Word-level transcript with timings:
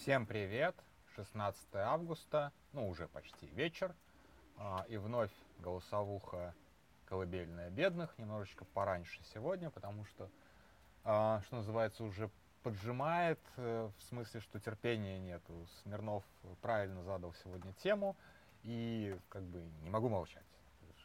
Всем 0.00 0.24
привет! 0.24 0.74
16 1.14 1.74
августа, 1.74 2.52
ну 2.72 2.88
уже 2.88 3.06
почти 3.08 3.44
вечер, 3.48 3.94
а, 4.56 4.86
и 4.88 4.96
вновь 4.96 5.30
голосовуха 5.58 6.54
колыбельная 7.04 7.68
бедных, 7.68 8.16
немножечко 8.16 8.64
пораньше 8.64 9.20
сегодня, 9.34 9.68
потому 9.68 10.06
что, 10.06 10.30
а, 11.04 11.42
что 11.42 11.56
называется, 11.56 12.02
уже 12.02 12.30
поджимает, 12.62 13.38
э, 13.58 13.90
в 13.98 14.02
смысле, 14.04 14.40
что 14.40 14.58
терпения 14.58 15.18
нету. 15.18 15.66
Смирнов 15.82 16.24
правильно 16.62 17.02
задал 17.02 17.34
сегодня 17.44 17.74
тему, 17.74 18.16
и 18.62 19.14
как 19.28 19.42
бы 19.42 19.60
не 19.82 19.90
могу 19.90 20.08
молчать. 20.08 20.46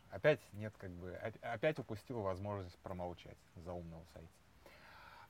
Опять 0.10 0.40
нет, 0.54 0.74
как 0.78 0.92
бы, 0.92 1.14
опять 1.42 1.78
упустил 1.80 2.22
возможность 2.22 2.78
промолчать 2.80 3.38
за 3.58 3.74
умного 3.74 4.06
сайта. 4.14 4.32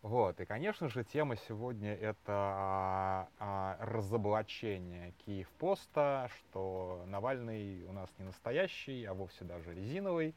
Вот, 0.05 0.39
и, 0.39 0.45
конечно 0.45 0.87
же, 0.87 1.03
тема 1.03 1.35
сегодня 1.35 1.95
это 1.95 2.31
а, 2.31 3.27
а, 3.39 3.77
разоблачение 3.81 5.13
Киев-Поста, 5.25 6.30
что 6.30 7.03
Навальный 7.07 7.84
у 7.85 7.91
нас 7.91 8.07
не 8.20 8.25
настоящий, 8.25 9.03
а 9.05 9.16
вовсе 9.16 9.45
даже 9.45 9.73
резиновый, 9.73 10.35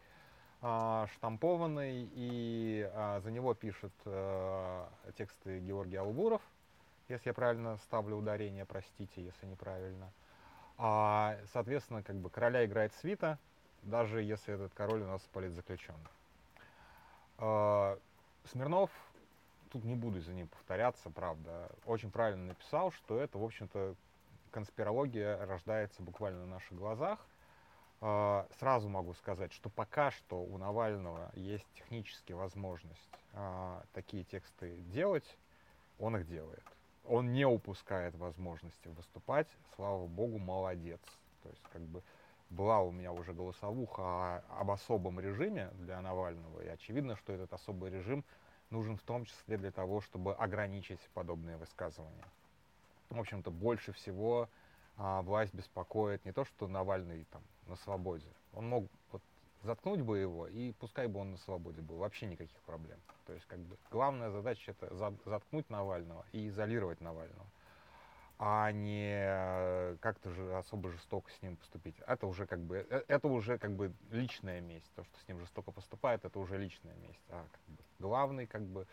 а, 0.62 1.06
штампованный, 1.12 2.08
и 2.14 2.90
а, 2.94 3.20
за 3.20 3.30
него 3.30 3.52
пишет 3.52 3.92
а, 4.06 4.88
тексты 5.18 5.58
Георгий 5.58 5.96
Албуров, 5.96 6.40
если 7.10 7.28
я 7.28 7.34
правильно 7.34 7.76
ставлю 7.76 8.16
ударение, 8.16 8.64
простите, 8.64 9.22
если 9.22 9.44
неправильно. 9.44 10.10
А, 10.78 11.36
соответственно, 11.52 12.02
как 12.02 12.16
бы 12.16 12.30
короля 12.30 12.64
играет 12.64 12.94
свита, 12.94 13.38
даже 13.82 14.22
если 14.22 14.54
этот 14.54 14.72
король 14.72 15.02
у 15.02 15.08
нас 15.08 15.20
политзаключенный. 15.30 16.08
А, 17.36 17.98
Смирнов 18.50 18.90
тут 19.68 19.84
не 19.84 19.94
буду 19.94 20.20
за 20.20 20.32
ним 20.32 20.48
повторяться, 20.48 21.10
правда, 21.10 21.70
очень 21.86 22.10
правильно 22.10 22.46
написал, 22.46 22.90
что 22.90 23.18
это, 23.18 23.38
в 23.38 23.44
общем-то, 23.44 23.94
конспирология 24.50 25.44
рождается 25.46 26.02
буквально 26.02 26.40
на 26.40 26.54
наших 26.54 26.76
глазах. 26.76 27.18
А, 28.00 28.46
сразу 28.58 28.88
могу 28.88 29.14
сказать, 29.14 29.52
что 29.52 29.68
пока 29.68 30.10
что 30.10 30.40
у 30.40 30.56
Навального 30.58 31.30
есть 31.34 31.66
технически 31.74 32.32
возможность 32.32 33.20
а, 33.32 33.82
такие 33.92 34.24
тексты 34.24 34.78
делать, 34.92 35.36
он 35.98 36.16
их 36.16 36.26
делает. 36.28 36.62
Он 37.04 37.32
не 37.32 37.44
упускает 37.44 38.14
возможности 38.14 38.88
выступать, 38.88 39.48
слава 39.74 40.06
богу, 40.06 40.38
молодец. 40.38 41.00
То 41.42 41.48
есть, 41.48 41.62
как 41.72 41.82
бы, 41.82 42.02
была 42.50 42.80
у 42.80 42.92
меня 42.92 43.12
уже 43.12 43.32
голосовуха 43.32 44.44
об 44.58 44.70
особом 44.70 45.18
режиме 45.18 45.70
для 45.74 46.00
Навального, 46.00 46.60
и 46.60 46.68
очевидно, 46.68 47.16
что 47.16 47.32
этот 47.32 47.52
особый 47.52 47.90
режим 47.90 48.24
нужен 48.70 48.96
в 48.96 49.02
том 49.02 49.24
числе 49.24 49.56
для 49.56 49.70
того, 49.70 50.00
чтобы 50.00 50.34
ограничить 50.34 51.00
подобные 51.14 51.56
высказывания. 51.56 52.24
В 53.10 53.18
общем-то, 53.18 53.50
больше 53.50 53.92
всего 53.92 54.48
а, 54.96 55.22
власть 55.22 55.54
беспокоит 55.54 56.24
не 56.24 56.32
то, 56.32 56.44
что 56.44 56.68
Навальный 56.68 57.24
там 57.30 57.42
на 57.66 57.76
свободе. 57.76 58.26
Он 58.52 58.68
мог 58.68 58.86
вот, 59.12 59.22
заткнуть 59.62 60.02
бы 60.02 60.18
его, 60.18 60.46
и 60.46 60.72
пускай 60.72 61.06
бы 61.06 61.20
он 61.20 61.32
на 61.32 61.38
свободе 61.38 61.80
был, 61.80 61.96
вообще 61.96 62.26
никаких 62.26 62.58
проблем. 62.62 62.98
То 63.26 63.32
есть, 63.32 63.46
как 63.46 63.60
бы, 63.60 63.76
главная 63.90 64.30
задача 64.30 64.72
это 64.72 64.94
заткнуть 65.24 65.70
Навального 65.70 66.24
и 66.32 66.48
изолировать 66.48 67.00
Навального 67.00 67.46
а 68.38 68.70
не 68.70 69.14
э, 69.14 69.96
как-то 70.00 70.30
же 70.30 70.56
особо 70.56 70.90
жестоко 70.90 71.28
с 71.30 71.42
ним 71.42 71.56
поступить. 71.56 71.96
Это 72.06 72.26
уже 72.28 72.46
как 72.46 72.60
бы, 72.60 72.86
э, 72.88 73.02
это 73.08 73.26
уже 73.26 73.58
как 73.58 73.72
бы 73.72 73.92
личная 74.10 74.60
месть. 74.60 74.92
То, 74.94 75.02
что 75.02 75.18
с 75.18 75.28
ним 75.28 75.40
жестоко 75.40 75.72
поступает, 75.72 76.24
это 76.24 76.38
уже 76.38 76.56
личная 76.56 76.94
месть. 76.96 77.24
А 77.30 77.44
как 77.50 77.74
бы, 77.74 77.82
главный 77.98 78.46
как 78.46 78.62
бы 78.62 78.86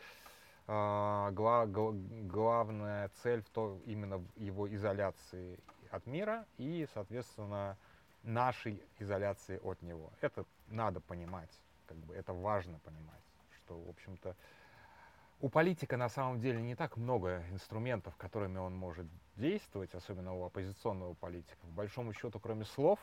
э, 0.67 1.29
гла, 1.31 1.67
гла, 1.67 1.93
главная 1.93 3.09
цель 3.21 3.43
в 3.43 3.49
то 3.51 3.79
именно 3.85 4.17
в 4.17 4.27
его 4.35 4.73
изоляции 4.73 5.59
от 5.91 6.07
мира 6.07 6.45
и, 6.57 6.87
соответственно, 6.93 7.77
нашей 8.23 8.81
изоляции 8.97 9.59
от 9.63 9.79
него. 9.83 10.11
Это 10.21 10.45
надо 10.67 11.01
понимать, 11.01 11.51
как 11.85 11.97
бы 11.97 12.15
это 12.15 12.33
важно 12.33 12.79
понимать, 12.79 13.21
что, 13.57 13.79
в 13.79 13.89
общем-то, 13.89 14.35
у 15.41 15.49
политика 15.49 15.97
на 15.97 16.09
самом 16.09 16.39
деле 16.39 16.63
не 16.63 16.75
так 16.75 16.97
много 16.97 17.43
инструментов, 17.51 18.15
которыми 18.15 18.57
он 18.57 18.75
может 18.75 19.05
действовать, 19.35 19.93
особенно 19.93 20.33
у 20.33 20.45
оппозиционного 20.45 21.13
политика. 21.13 21.57
По 21.61 21.67
большому 21.67 22.13
счету, 22.13 22.39
кроме 22.39 22.65
слов, 22.65 22.99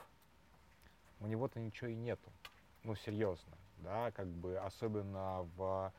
у 1.21 1.27
него-то 1.27 1.61
ничего 1.61 1.89
и 1.89 1.95
нету. 1.95 2.31
Ну, 2.85 2.95
серьезно, 2.95 3.57
да, 3.79 4.11
как 4.13 4.27
бы 4.27 4.57
особенно 4.59 5.43
в 5.57 5.93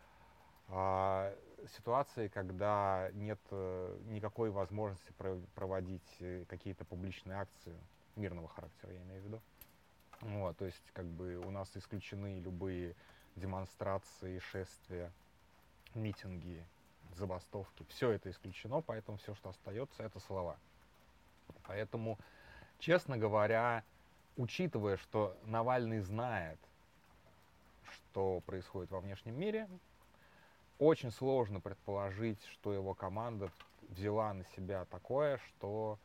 а, 0.67 1.33
ситуации, 1.77 2.27
когда 2.27 3.09
нет 3.13 3.39
а, 3.51 3.97
никакой 4.07 4.49
возможности 4.49 5.11
про 5.17 5.39
проводить 5.55 6.15
э, 6.19 6.45
какие-то 6.49 6.83
публичные 6.83 7.37
акции 7.37 7.75
мирного 8.15 8.47
характера, 8.47 8.91
я 8.91 9.01
имею 9.03 9.21
в 9.21 9.25
виду. 9.25 9.41
Вот, 10.21 10.57
то 10.57 10.65
есть, 10.65 10.83
как 10.93 11.05
бы 11.05 11.37
у 11.37 11.51
нас 11.51 11.69
исключены 11.75 12.39
любые 12.39 12.95
демонстрации, 13.35 14.39
шествия, 14.39 15.11
митинги, 15.95 16.65
забастовки, 17.17 17.85
все 17.89 18.11
это 18.11 18.29
исключено, 18.29 18.81
поэтому 18.81 19.17
все, 19.17 19.35
что 19.35 19.49
остается, 19.49 20.03
это 20.03 20.19
слова. 20.19 20.57
Поэтому, 21.63 22.17
честно 22.79 23.17
говоря, 23.17 23.83
учитывая, 24.37 24.97
что 24.97 25.35
Навальный 25.45 25.99
знает, 25.99 26.59
что 27.83 28.41
происходит 28.45 28.91
во 28.91 28.99
внешнем 28.99 29.39
мире, 29.39 29.67
очень 30.79 31.11
сложно 31.11 31.59
предположить, 31.59 32.43
что 32.45 32.73
его 32.73 32.93
команда 32.93 33.49
взяла 33.89 34.33
на 34.33 34.43
себя 34.55 34.85
такое, 34.85 35.37
что 35.37 35.97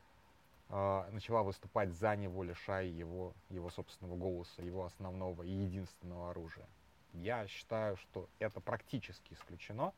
э, 0.68 1.08
начала 1.10 1.42
выступать 1.42 1.92
за 1.92 2.14
него, 2.16 2.42
лишая 2.42 2.86
его, 2.86 3.32
его 3.50 3.70
собственного 3.70 4.16
голоса, 4.16 4.62
его 4.62 4.84
основного 4.84 5.42
и 5.42 5.50
единственного 5.50 6.30
оружия. 6.30 6.66
Я 7.12 7.46
считаю, 7.48 7.96
что 7.96 8.28
это 8.38 8.60
практически 8.60 9.32
исключено. 9.32 9.92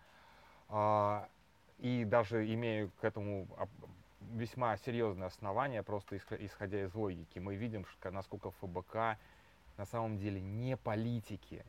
А, 0.71 1.29
и 1.79 2.05
даже 2.05 2.53
имею 2.55 2.91
к 3.01 3.05
этому 3.05 3.49
весьма 4.33 4.77
серьезное 4.77 5.27
основание, 5.27 5.83
просто 5.83 6.17
исходя 6.17 6.85
из 6.85 6.95
логики. 6.95 7.39
Мы 7.39 7.57
видим, 7.57 7.85
насколько 8.05 8.51
ФБК 8.53 9.19
на 9.77 9.87
самом 9.87 10.19
деле 10.19 10.41
не 10.41 10.77
политики 10.77 11.65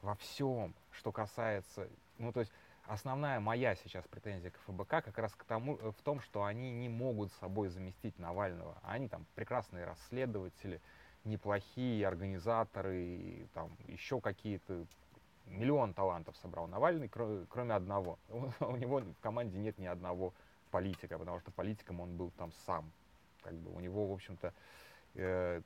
во 0.00 0.14
всем, 0.16 0.74
что 0.92 1.12
касается... 1.12 1.88
Ну, 2.18 2.32
то 2.32 2.40
есть 2.40 2.52
основная 2.86 3.40
моя 3.40 3.74
сейчас 3.74 4.06
претензия 4.06 4.50
к 4.50 4.58
ФБК 4.66 5.04
как 5.04 5.18
раз 5.18 5.34
к 5.34 5.44
тому, 5.44 5.76
э, 5.76 5.90
в 5.90 6.02
том, 6.02 6.20
что 6.20 6.44
они 6.44 6.70
не 6.72 6.88
могут 6.88 7.32
собой 7.34 7.68
заместить 7.68 8.18
Навального. 8.18 8.78
Они 8.82 9.08
там 9.08 9.26
прекрасные 9.34 9.84
расследователи, 9.84 10.80
неплохие 11.24 12.06
организаторы, 12.06 13.46
там 13.54 13.70
еще 13.86 14.20
какие-то 14.20 14.86
миллион 15.46 15.94
талантов 15.94 16.36
собрал 16.36 16.66
Навальный, 16.66 17.08
кроме 17.08 17.74
одного. 17.74 18.18
У 18.60 18.76
него 18.76 19.00
в 19.00 19.20
команде 19.20 19.58
нет 19.58 19.78
ни 19.78 19.86
одного 19.86 20.34
политика, 20.70 21.18
потому 21.18 21.40
что 21.40 21.50
политиком 21.50 22.00
он 22.00 22.16
был 22.16 22.30
там 22.32 22.52
сам. 22.66 22.90
Как 23.42 23.54
бы 23.54 23.70
у 23.70 23.80
него, 23.80 24.06
в 24.06 24.12
общем-то, 24.12 24.54
э, 25.14 25.60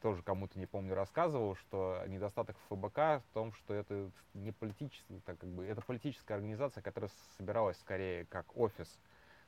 тоже 0.00 0.22
кому-то, 0.22 0.58
не 0.58 0.66
помню, 0.66 0.94
рассказывал, 0.94 1.56
что 1.56 2.02
недостаток 2.06 2.56
ФБК 2.68 3.22
в 3.22 3.24
том, 3.32 3.52
что 3.54 3.74
это 3.74 4.10
не 4.34 4.52
политическая, 4.52 5.18
так 5.20 5.38
как 5.38 5.48
бы, 5.48 5.64
это 5.66 5.80
политическая 5.80 6.34
организация, 6.34 6.82
которая 6.82 7.10
собиралась 7.38 7.78
скорее 7.78 8.26
как 8.26 8.56
офис 8.56 8.98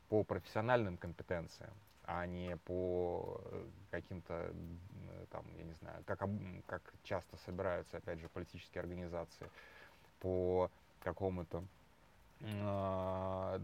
по 0.09 0.25
профессиональным 0.25 0.97
компетенциям 0.97 1.75
а 2.07 2.25
не 2.27 2.57
по 2.57 3.41
э, 3.45 3.65
каким-то, 3.91 4.53
там, 5.31 5.45
я 5.59 5.65
не 5.65 5.75
знаю, 5.75 6.03
как, 6.05 6.21
как 6.67 6.83
часто 7.03 7.37
собираются, 7.39 7.97
опять 7.97 8.21
же, 8.21 8.29
политические 8.29 8.81
организации, 8.81 9.51
по 10.21 10.71
какому-то 11.01 11.65
э, 12.41 13.61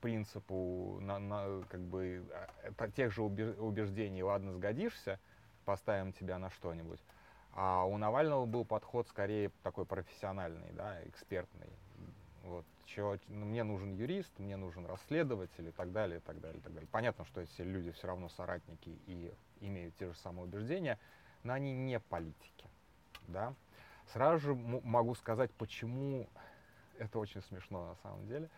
принципу, 0.00 0.98
на, 1.00 1.18
на, 1.18 1.62
как 1.68 1.80
бы, 1.80 2.24
э, 2.62 2.90
тех 2.96 3.12
же 3.12 3.22
убеждений, 3.22 4.22
ладно, 4.22 4.52
сгодишься, 4.52 5.20
поставим 5.64 6.12
тебя 6.12 6.38
на 6.38 6.50
что-нибудь. 6.50 7.00
А 7.52 7.84
у 7.84 7.98
Навального 7.98 8.46
был 8.46 8.64
подход 8.64 9.08
скорее 9.08 9.50
такой 9.62 9.84
профессиональный, 9.84 10.72
да, 10.72 11.04
экспертный. 11.06 11.70
Вот, 12.44 12.64
ну, 12.96 13.44
мне 13.44 13.64
нужен 13.64 13.92
юрист, 13.92 14.38
мне 14.38 14.56
нужен 14.56 14.86
расследователь 14.86 15.68
и 15.68 15.70
так 15.70 15.92
далее, 15.92 16.18
и 16.18 16.20
так 16.20 16.40
далее, 16.40 16.58
и 16.58 16.62
так 16.62 16.72
далее. 16.72 16.88
Понятно, 16.90 17.24
что 17.24 17.40
эти 17.40 17.62
люди 17.62 17.90
все 17.92 18.06
равно 18.06 18.28
соратники 18.30 18.98
и 19.06 19.32
имеют 19.60 19.96
те 19.96 20.06
же 20.06 20.14
самые 20.18 20.44
убеждения, 20.44 20.98
но 21.42 21.52
они 21.52 21.72
не 21.72 22.00
политики, 22.00 22.66
да. 23.26 23.54
Сразу 24.12 24.38
же 24.38 24.54
могу 24.54 25.14
сказать, 25.14 25.50
почему 25.52 26.28
это 26.98 27.18
очень 27.18 27.42
смешно 27.42 27.88
на 27.88 27.94
самом 27.96 28.26
деле. 28.26 28.48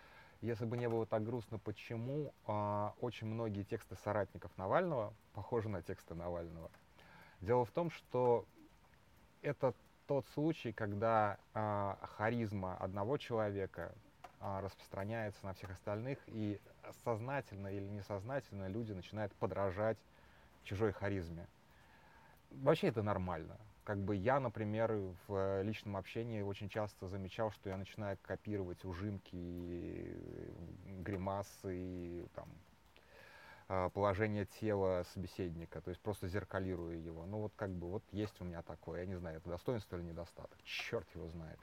Если 0.41 0.65
бы 0.65 0.79
не 0.79 0.89
было 0.89 1.05
так 1.05 1.23
грустно, 1.23 1.59
почему 1.59 2.33
э, 2.47 2.91
очень 3.01 3.27
многие 3.27 3.63
тексты 3.63 3.97
соратников 3.97 4.57
Навального 4.57 5.13
похожи 5.35 5.69
на 5.69 5.83
тексты 5.83 6.15
Навального. 6.15 6.71
Дело 7.43 7.67
в 7.67 7.71
том, 7.73 7.91
что 7.91 8.47
это 9.43 9.75
тот 10.07 10.27
случай, 10.29 10.73
когда 10.73 11.39
э, 11.53 11.95
харизма 12.17 12.77
одного 12.77 13.19
человека 13.19 13.95
распространяется 14.41 15.45
на 15.45 15.53
всех 15.55 15.71
остальных, 15.71 16.19
и 16.27 16.61
сознательно 17.05 17.69
или 17.69 17.87
несознательно 17.87 18.69
люди 18.69 18.93
начинают 18.93 19.35
подражать 19.35 19.99
чужой 20.65 20.93
харизме. 20.93 21.47
Вообще 22.51 22.89
это 22.89 23.03
нормально. 23.03 23.57
Как 23.85 23.99
бы 23.99 24.15
я, 24.15 24.41
например, 24.41 24.93
в 25.27 25.63
личном 25.63 25.97
общении 25.97 26.43
очень 26.43 26.69
часто 26.69 27.09
замечал, 27.09 27.51
что 27.51 27.71
я 27.71 27.77
начинаю 27.77 28.19
копировать 28.23 28.85
ужимки, 28.85 30.17
гримасы, 31.01 31.77
и, 31.77 32.27
там, 32.35 32.49
а, 33.69 33.89
положение 33.91 34.47
тела 34.47 35.05
собеседника, 35.15 35.81
то 35.81 35.91
есть 35.91 36.01
просто 36.01 36.27
зеркалирую 36.27 37.01
его. 37.01 37.25
Ну 37.27 37.39
вот 37.39 37.53
как 37.55 37.71
бы 37.71 37.89
вот 37.89 38.03
есть 38.11 38.41
у 38.41 38.45
меня 38.45 38.63
такое, 38.63 39.01
я 39.01 39.07
не 39.07 39.15
знаю, 39.15 39.37
это 39.37 39.49
достоинство 39.49 39.97
или 39.97 40.03
недостаток, 40.03 40.59
черт 40.65 41.07
его 41.15 41.29
знает. 41.29 41.59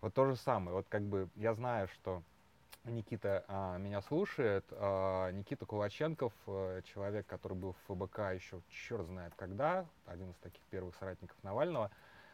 Вот 0.00 0.14
то 0.14 0.26
же 0.26 0.36
самое, 0.36 0.76
вот 0.76 0.86
как 0.88 1.02
бы 1.02 1.28
я 1.34 1.54
знаю, 1.54 1.88
что 1.88 2.22
Никита 2.84 3.44
а, 3.48 3.78
меня 3.78 4.00
слушает. 4.00 4.64
А, 4.70 5.30
Никита 5.32 5.66
Кулаченков, 5.66 6.32
а, 6.46 6.80
человек, 6.82 7.26
который 7.26 7.56
был 7.56 7.72
в 7.72 7.92
ФБК 7.92 8.18
еще 8.34 8.60
черт 8.68 9.06
знает 9.06 9.32
когда, 9.36 9.86
один 10.06 10.30
из 10.30 10.36
таких 10.36 10.62
первых 10.70 10.94
соратников 10.96 11.36
Навального. 11.42 11.90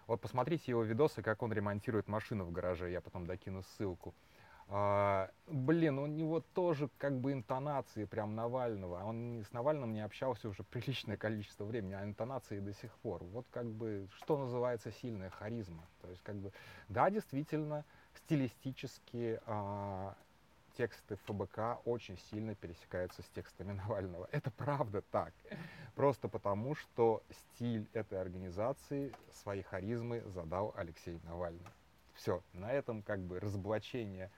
Вот 0.06 0.20
посмотрите 0.20 0.70
его 0.72 0.82
видосы, 0.82 1.22
как 1.22 1.42
он 1.42 1.52
ремонтирует 1.52 2.08
машину 2.08 2.44
в 2.44 2.52
гараже, 2.52 2.90
я 2.90 3.00
потом 3.00 3.26
докину 3.26 3.62
ссылку. 3.62 4.14
А, 4.68 5.30
блин, 5.46 5.98
у 5.98 6.06
него 6.06 6.40
тоже 6.54 6.88
как 6.98 7.18
бы 7.20 7.32
интонации 7.32 8.04
прям 8.04 8.34
Навального. 8.34 9.04
Он 9.04 9.44
с 9.48 9.52
Навальным 9.52 9.92
не 9.92 10.00
общался 10.00 10.48
уже 10.48 10.62
приличное 10.70 11.16
количество 11.16 11.64
времени, 11.64 11.94
а 11.94 12.04
интонации 12.04 12.60
до 12.60 12.72
сих 12.72 12.92
пор. 12.98 13.22
Вот 13.24 13.46
как 13.50 13.66
бы, 13.66 14.08
что 14.16 14.38
называется 14.38 14.90
сильная 14.90 15.30
харизма. 15.30 15.84
То 16.00 16.10
есть 16.10 16.22
как 16.22 16.36
бы, 16.36 16.52
да, 16.88 17.10
действительно, 17.10 17.84
стилистически 18.14 19.40
а, 19.46 20.14
тексты 20.76 21.16
ФБК 21.26 21.80
очень 21.84 22.18
сильно 22.30 22.54
пересекаются 22.54 23.22
с 23.22 23.26
текстами 23.26 23.72
Навального. 23.86 24.28
Это 24.32 24.50
правда 24.50 25.02
так. 25.10 25.32
Просто 25.94 26.28
потому, 26.28 26.74
что 26.74 27.22
стиль 27.30 27.86
этой 27.92 28.20
организации 28.20 29.12
свои 29.30 29.62
харизмы 29.62 30.22
задал 30.26 30.72
Алексей 30.76 31.20
Навальный. 31.24 31.70
Все, 32.14 32.42
на 32.52 32.72
этом 32.72 33.02
как 33.02 33.20
бы 33.20 33.40
разоблачение 33.40 34.30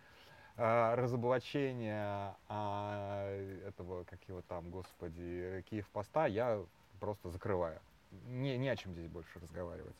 разоблачение 0.57 2.35
а, 2.49 3.29
этого, 3.67 4.05
как 4.05 4.19
его 4.29 4.43
там, 4.43 4.71
господи, 4.71 5.63
Киев 5.69 5.89
поста 5.91 6.27
я 6.27 6.63
просто 6.99 7.31
закрываю. 7.31 7.81
Не, 8.27 8.57
не 8.57 8.69
о 8.69 8.77
чем 8.77 8.93
здесь 8.93 9.09
больше 9.09 9.39
разговаривать. 9.39 9.97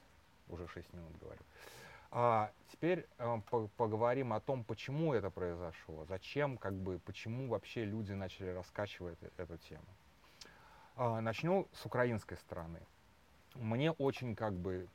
Уже 0.49 0.67
6 0.69 0.93
минут 0.93 1.13
говорю. 1.21 1.41
А 2.11 2.51
теперь 2.73 3.07
э, 3.19 3.41
по 3.51 3.69
поговорим 3.77 4.33
о 4.33 4.41
том, 4.41 4.65
почему 4.65 5.13
это 5.13 5.29
произошло, 5.29 6.05
зачем, 6.09 6.57
как 6.57 6.73
бы, 6.73 6.99
почему 7.01 7.49
вообще 7.49 7.85
люди 7.85 8.13
начали 8.13 8.49
раскачивать 8.51 9.19
э, 9.23 9.29
эту 9.37 9.59
тему. 9.59 9.85
А, 10.97 11.21
начну 11.21 11.69
с 11.73 11.85
украинской 11.85 12.37
стороны. 12.37 12.81
Мне 13.55 13.91
очень 13.91 14.37
как 14.37 14.55
бы 14.55 14.89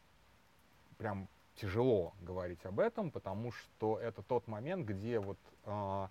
прям 0.97 1.27
тяжело 1.61 2.13
говорить 2.21 2.65
об 2.65 2.79
этом, 2.79 3.11
потому 3.11 3.51
что 3.51 3.99
это 3.99 4.23
тот 4.23 4.47
момент, 4.47 4.87
где 4.87 5.19
вот 5.19 5.37
а, 5.65 6.09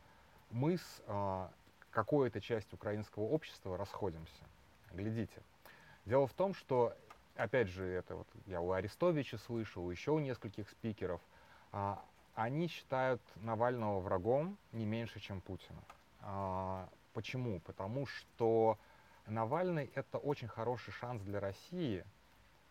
мы 0.50 0.78
с 0.78 1.02
а, 1.06 1.50
какой-то 1.90 2.40
частью 2.40 2.76
украинского 2.76 3.24
общества 3.24 3.76
расходимся. 3.76 4.44
Глядите. 4.92 5.42
Дело 6.06 6.28
в 6.28 6.32
том, 6.32 6.54
что 6.54 6.94
опять 7.34 7.68
же, 7.68 7.84
это 7.84 8.14
вот 8.14 8.28
я 8.46 8.60
у 8.60 8.70
Арестовича 8.70 9.38
слышал, 9.38 9.90
еще 9.90 10.12
у 10.12 10.20
нескольких 10.20 10.68
спикеров, 10.70 11.20
а, 11.72 12.04
они 12.34 12.68
считают 12.68 13.20
Навального 13.36 14.00
врагом 14.00 14.56
не 14.70 14.86
меньше, 14.86 15.18
чем 15.18 15.40
Путина. 15.40 15.82
А, 16.20 16.88
почему? 17.12 17.58
Потому 17.60 18.06
что 18.06 18.78
Навальный 19.26 19.90
это 19.94 20.18
очень 20.18 20.48
хороший 20.48 20.92
шанс 20.92 21.22
для 21.22 21.40
России 21.40 22.04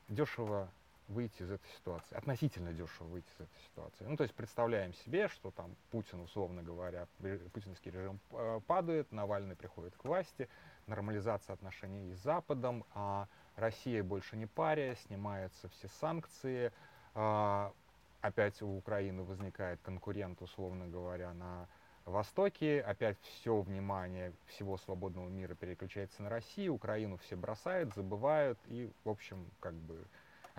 дешево 0.07 0.69
выйти 1.09 1.41
из 1.41 1.51
этой 1.51 1.67
ситуации, 1.75 2.15
относительно 2.15 2.71
дешево 2.71 3.07
выйти 3.07 3.27
из 3.29 3.41
этой 3.41 3.59
ситуации. 3.65 4.05
Ну, 4.05 4.15
то 4.15 4.23
есть 4.23 4.35
представляем 4.35 4.93
себе, 4.93 5.27
что 5.27 5.51
там 5.51 5.75
Путин, 5.89 6.21
условно 6.21 6.63
говоря, 6.63 7.07
путинский 7.51 7.91
режим 7.91 8.19
э, 8.31 8.61
падает, 8.67 9.11
Навальный 9.11 9.55
приходит 9.55 9.95
к 9.95 10.05
власти, 10.05 10.47
нормализация 10.85 11.53
отношений 11.53 12.13
с 12.13 12.19
Западом, 12.19 12.85
а 12.93 13.27
Россия 13.55 14.03
больше 14.03 14.37
не 14.37 14.45
пария, 14.45 14.95
снимаются 14.95 15.67
все 15.69 15.87
санкции, 15.99 16.71
а, 17.15 17.73
опять 18.21 18.61
у 18.61 18.77
Украины 18.77 19.23
возникает 19.23 19.81
конкурент, 19.81 20.41
условно 20.41 20.87
говоря, 20.87 21.33
на 21.33 21.67
Востоке, 22.05 22.81
опять 22.81 23.17
все 23.21 23.61
внимание 23.61 24.33
всего 24.47 24.77
свободного 24.77 25.29
мира 25.29 25.53
переключается 25.55 26.23
на 26.23 26.29
Россию, 26.29 26.73
Украину 26.73 27.17
все 27.17 27.35
бросают, 27.35 27.93
забывают, 27.93 28.57
и, 28.67 28.91
в 29.03 29.09
общем, 29.09 29.49
как 29.59 29.73
бы 29.73 30.05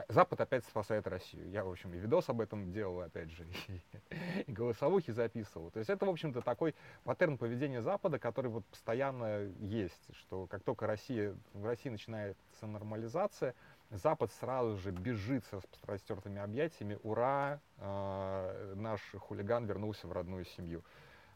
Запад 0.09 0.41
опять 0.41 0.65
спасает 0.65 1.07
Россию. 1.07 1.51
Я, 1.51 1.65
в 1.65 1.71
общем, 1.71 1.93
и 1.95 1.99
видос 1.99 2.29
об 2.29 2.41
этом 2.41 2.73
делал, 2.73 3.01
опять 3.01 3.31
же, 3.31 3.45
и, 3.69 4.45
и 4.47 4.53
голосовухи 4.53 5.11
записывал. 5.13 5.71
То 5.71 5.79
есть 5.79 5.91
это, 5.91 6.07
в 6.07 6.11
общем-то, 6.11 6.41
такой 6.41 6.75
паттерн 7.05 7.39
поведения 7.39 7.83
Запада, 7.83 8.19
который 8.19 8.51
вот 8.51 8.65
постоянно 8.67 9.45
есть, 9.59 10.17
что 10.17 10.47
как 10.47 10.63
только 10.63 10.87
Россия, 10.87 11.37
в 11.53 11.65
России 11.65 11.91
начинается 11.91 12.67
нормализация, 12.67 13.55
Запад 13.91 14.31
сразу 14.39 14.77
же 14.77 14.93
бежит 14.93 15.45
с 15.47 15.53
распростертыми 15.53 16.41
объятиями. 16.41 16.99
Ура, 17.03 17.61
э, 17.79 18.75
наш 18.77 19.01
хулиган 19.19 19.67
вернулся 19.67 20.07
в 20.07 20.13
родную 20.13 20.45
семью. 20.45 20.85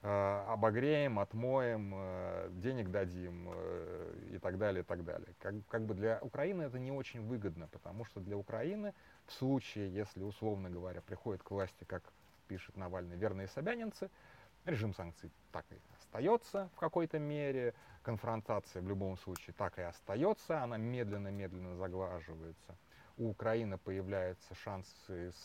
Э, 0.06 0.44
обогреем, 0.48 1.18
отмоем, 1.18 1.94
э, 1.96 2.50
денег 2.56 2.90
дадим 2.90 3.48
э, 3.50 4.32
и 4.32 4.38
так 4.38 4.58
далее, 4.58 4.82
и 4.82 4.84
так 4.84 5.02
далее. 5.02 5.28
Как, 5.38 5.54
как 5.70 5.86
бы 5.86 5.94
для 5.94 6.18
Украины 6.20 6.64
это 6.64 6.78
не 6.78 6.92
очень 6.92 7.26
выгодно, 7.26 7.68
потому 7.68 8.04
что 8.04 8.20
для 8.20 8.36
Украины 8.36 8.92
в 9.24 9.32
случае, 9.32 9.90
если, 9.94 10.22
условно 10.22 10.68
говоря, 10.68 11.00
приходит 11.00 11.42
к 11.42 11.50
власти, 11.50 11.84
как 11.84 12.02
пишет 12.48 12.76
Навальный, 12.76 13.16
верные 13.16 13.48
собянинцы, 13.48 14.10
режим 14.66 14.92
санкций 14.92 15.30
так 15.52 15.64
и 15.70 15.76
остается 15.98 16.68
в 16.74 16.80
какой-то 16.80 17.18
мере, 17.18 17.72
конфронтация 18.02 18.82
в 18.82 18.88
любом 18.88 19.16
случае 19.16 19.54
так 19.56 19.78
и 19.78 19.82
остается, 19.82 20.62
она 20.62 20.76
медленно-медленно 20.76 21.76
заглаживается. 21.76 22.76
У 23.16 23.30
Украины 23.30 23.78
появляется 23.78 24.54
шанс 24.54 24.86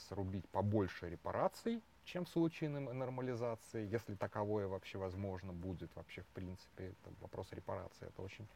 срубить 0.09 0.49
побольше 0.49 1.09
репараций, 1.09 1.81
чем 2.05 2.25
в 2.25 2.29
случае 2.29 2.69
нормализации, 2.69 3.87
если 3.87 4.15
таковое 4.15 4.67
вообще 4.67 4.97
возможно 4.97 5.53
будет 5.53 5.95
вообще 5.95 6.21
в 6.21 6.27
принципе. 6.27 6.89
Это 6.89 7.13
вопрос 7.21 7.51
репарации. 7.51 8.07
Это 8.07 8.21
очень 8.21 8.47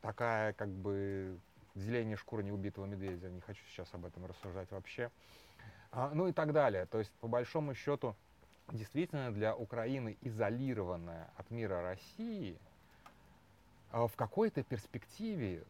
такая 0.00 0.52
как 0.54 0.68
бы 0.68 1.38
деление 1.74 2.16
шкуры 2.16 2.42
неубитого 2.42 2.86
медведя. 2.86 3.30
Не 3.30 3.40
хочу 3.40 3.62
сейчас 3.68 3.88
об 3.92 4.04
этом 4.04 4.26
рассуждать 4.26 4.70
вообще. 4.70 5.10
А, 5.92 6.10
ну 6.14 6.28
и 6.28 6.32
так 6.32 6.52
далее. 6.52 6.86
То 6.86 6.98
есть 6.98 7.12
по 7.20 7.28
большому 7.28 7.74
счету 7.74 8.16
действительно 8.72 9.32
для 9.32 9.56
Украины 9.56 10.16
изолированная 10.20 11.30
от 11.36 11.50
мира 11.50 11.82
России 11.82 12.58
а 13.92 14.06
в 14.06 14.14
какой-то 14.14 14.62
перспективе 14.62 15.64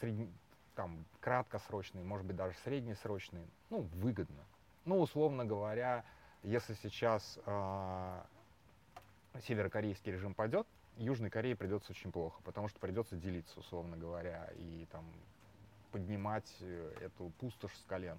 сред... 0.00 0.28
там 0.76 1.04
краткосрочной, 1.20 2.04
может 2.04 2.26
быть 2.26 2.36
даже 2.36 2.56
среднесрочной, 2.64 3.44
ну 3.70 3.80
выгодно. 3.94 4.44
Ну 4.84 5.00
условно 5.00 5.44
говоря, 5.44 6.04
если 6.44 6.74
сейчас 6.74 7.38
э, 7.46 8.20
северокорейский 9.42 10.12
режим 10.12 10.34
пойдет, 10.34 10.66
Южной 10.96 11.30
Корее 11.30 11.56
придется 11.56 11.90
очень 11.90 12.12
плохо, 12.12 12.40
потому 12.44 12.68
что 12.68 12.78
придется 12.78 13.16
делиться, 13.16 13.58
условно 13.58 13.96
говоря, 13.96 14.48
и 14.56 14.86
там 14.92 15.04
поднимать 15.90 16.54
э, 16.60 16.92
эту 17.00 17.30
пустошь 17.40 17.74
с 17.74 17.84
колен. 17.86 18.18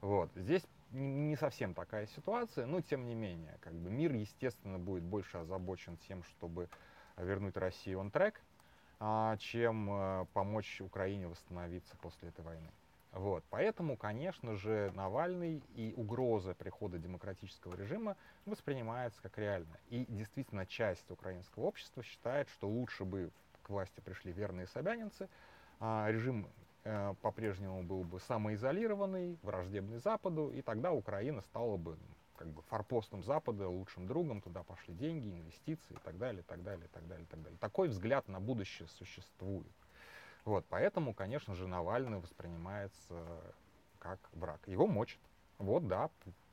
Вот. 0.00 0.30
Здесь 0.34 0.62
не 0.92 1.36
совсем 1.36 1.74
такая 1.74 2.06
ситуация, 2.06 2.64
но 2.66 2.80
тем 2.80 3.04
не 3.04 3.14
менее, 3.14 3.58
как 3.60 3.74
бы 3.74 3.90
мир, 3.90 4.14
естественно, 4.14 4.78
будет 4.78 5.02
больше 5.02 5.38
озабочен 5.38 5.98
тем, 6.08 6.22
чтобы 6.22 6.68
вернуть 7.16 7.56
Россию 7.56 7.98
он 7.98 8.10
трек, 8.10 8.40
а, 9.00 9.36
чем 9.36 9.90
э, 9.90 10.26
помочь 10.32 10.80
Украине 10.80 11.26
восстановиться 11.26 11.96
после 11.96 12.28
этой 12.28 12.44
войны. 12.44 12.70
Вот. 13.12 13.44
Поэтому, 13.50 13.96
конечно 13.96 14.54
же, 14.56 14.92
Навальный 14.94 15.62
и 15.74 15.94
угроза 15.96 16.54
прихода 16.54 16.98
демократического 16.98 17.74
режима 17.74 18.16
воспринимается 18.44 19.20
как 19.22 19.38
реальная. 19.38 19.80
И 19.88 20.04
действительно, 20.08 20.66
часть 20.66 21.10
украинского 21.10 21.64
общества 21.64 22.02
считает, 22.02 22.48
что 22.50 22.68
лучше 22.68 23.04
бы 23.04 23.30
к 23.62 23.70
власти 23.70 24.00
пришли 24.00 24.32
верные 24.32 24.66
собянинцы, 24.66 25.28
а 25.80 26.08
режим 26.10 26.48
э, 26.84 27.14
по-прежнему 27.22 27.82
был 27.82 28.04
бы 28.04 28.20
самоизолированный, 28.20 29.38
враждебный 29.42 29.98
Западу, 29.98 30.50
и 30.50 30.62
тогда 30.62 30.92
Украина 30.92 31.40
стала 31.42 31.76
бы 31.76 31.96
как 32.36 32.48
бы 32.48 32.62
форпостом 32.62 33.24
Запада, 33.24 33.68
лучшим 33.68 34.06
другом, 34.06 34.40
туда 34.40 34.62
пошли 34.62 34.94
деньги, 34.94 35.28
инвестиции 35.28 35.94
и 35.94 35.98
так 36.04 36.16
далее, 36.18 36.42
и 36.42 36.44
так 36.44 36.62
далее, 36.62 36.86
и 36.86 36.88
так 36.88 37.06
далее, 37.08 37.24
и 37.24 37.28
так 37.28 37.42
далее. 37.42 37.58
Такой 37.58 37.88
взгляд 37.88 38.28
на 38.28 38.38
будущее 38.38 38.86
существует. 38.88 39.66
Вот, 40.48 40.64
поэтому, 40.70 41.12
конечно 41.12 41.54
же, 41.54 41.66
Навальный 41.66 42.20
воспринимается 42.20 43.22
как 43.98 44.18
враг. 44.32 44.66
Его 44.66 44.86
мочат. 44.86 45.20
Вот, 45.58 45.86
да, 45.86 46.08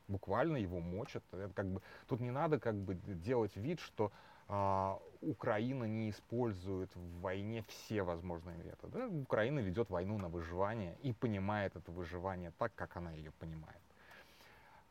буквально 0.09 0.57
его 0.57 0.81
мочат. 0.81 1.23
Это 1.31 1.53
как 1.53 1.65
бы, 1.67 1.81
тут 2.09 2.19
не 2.19 2.29
надо 2.29 2.59
как 2.59 2.75
бы 2.75 2.95
делать 2.95 3.55
вид, 3.55 3.79
что 3.79 4.11
а, 4.49 4.99
Украина 5.21 5.85
не 5.85 6.09
использует 6.09 6.93
в 6.93 7.21
войне 7.21 7.63
все 7.69 8.03
возможные 8.03 8.57
методы. 8.57 9.07
Украина 9.07 9.59
ведет 9.59 9.89
войну 9.89 10.17
на 10.17 10.27
выживание 10.27 10.97
и 11.01 11.13
понимает 11.13 11.77
это 11.77 11.89
выживание 11.93 12.51
так, 12.57 12.75
как 12.75 12.97
она 12.97 13.13
ее 13.13 13.31
понимает. 13.39 13.79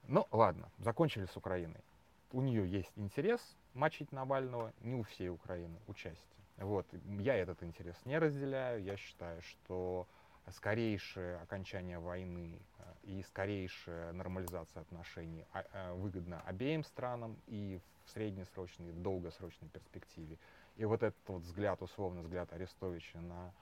Ну, 0.09 0.27
ладно, 0.33 0.71
закончили 0.79 1.27
с 1.27 1.37
Украиной. 1.37 1.85
У 2.33 2.41
нее 2.41 2.67
есть 2.67 2.93
интерес 2.97 3.43
мочить 3.75 4.13
Навального, 4.13 4.73
не 4.81 4.95
у 4.95 5.03
всей 5.03 5.29
Украины, 5.29 5.77
участие. 5.89 6.44
Вот, 6.59 6.87
я 7.19 7.35
этот 7.35 7.63
интерес 7.63 7.97
не 8.05 8.19
разделяю. 8.19 8.83
Я 8.83 8.97
считаю, 8.97 9.43
что 9.43 10.07
скорейшее 10.53 11.39
окончание 11.39 11.99
войны 11.99 12.61
э, 12.79 12.83
и 13.05 13.23
скорейшая 13.23 14.13
нормализация 14.13 14.83
отношений 14.83 15.47
а, 15.53 15.65
э, 15.73 15.93
выгодна 15.95 16.43
обеим 16.43 16.85
странам 16.85 17.37
и 17.47 17.81
в 18.05 18.11
среднесрочной, 18.11 18.89
и 18.89 18.93
в 18.93 19.01
долгосрочной 19.01 19.69
перспективе. 19.69 20.39
И 20.77 20.85
вот 20.85 21.03
этот 21.03 21.29
вот 21.29 21.43
взгляд, 21.43 21.81
условно 21.83 22.21
взгляд 22.21 22.53
Арестовича 22.53 23.21
на 23.21 23.53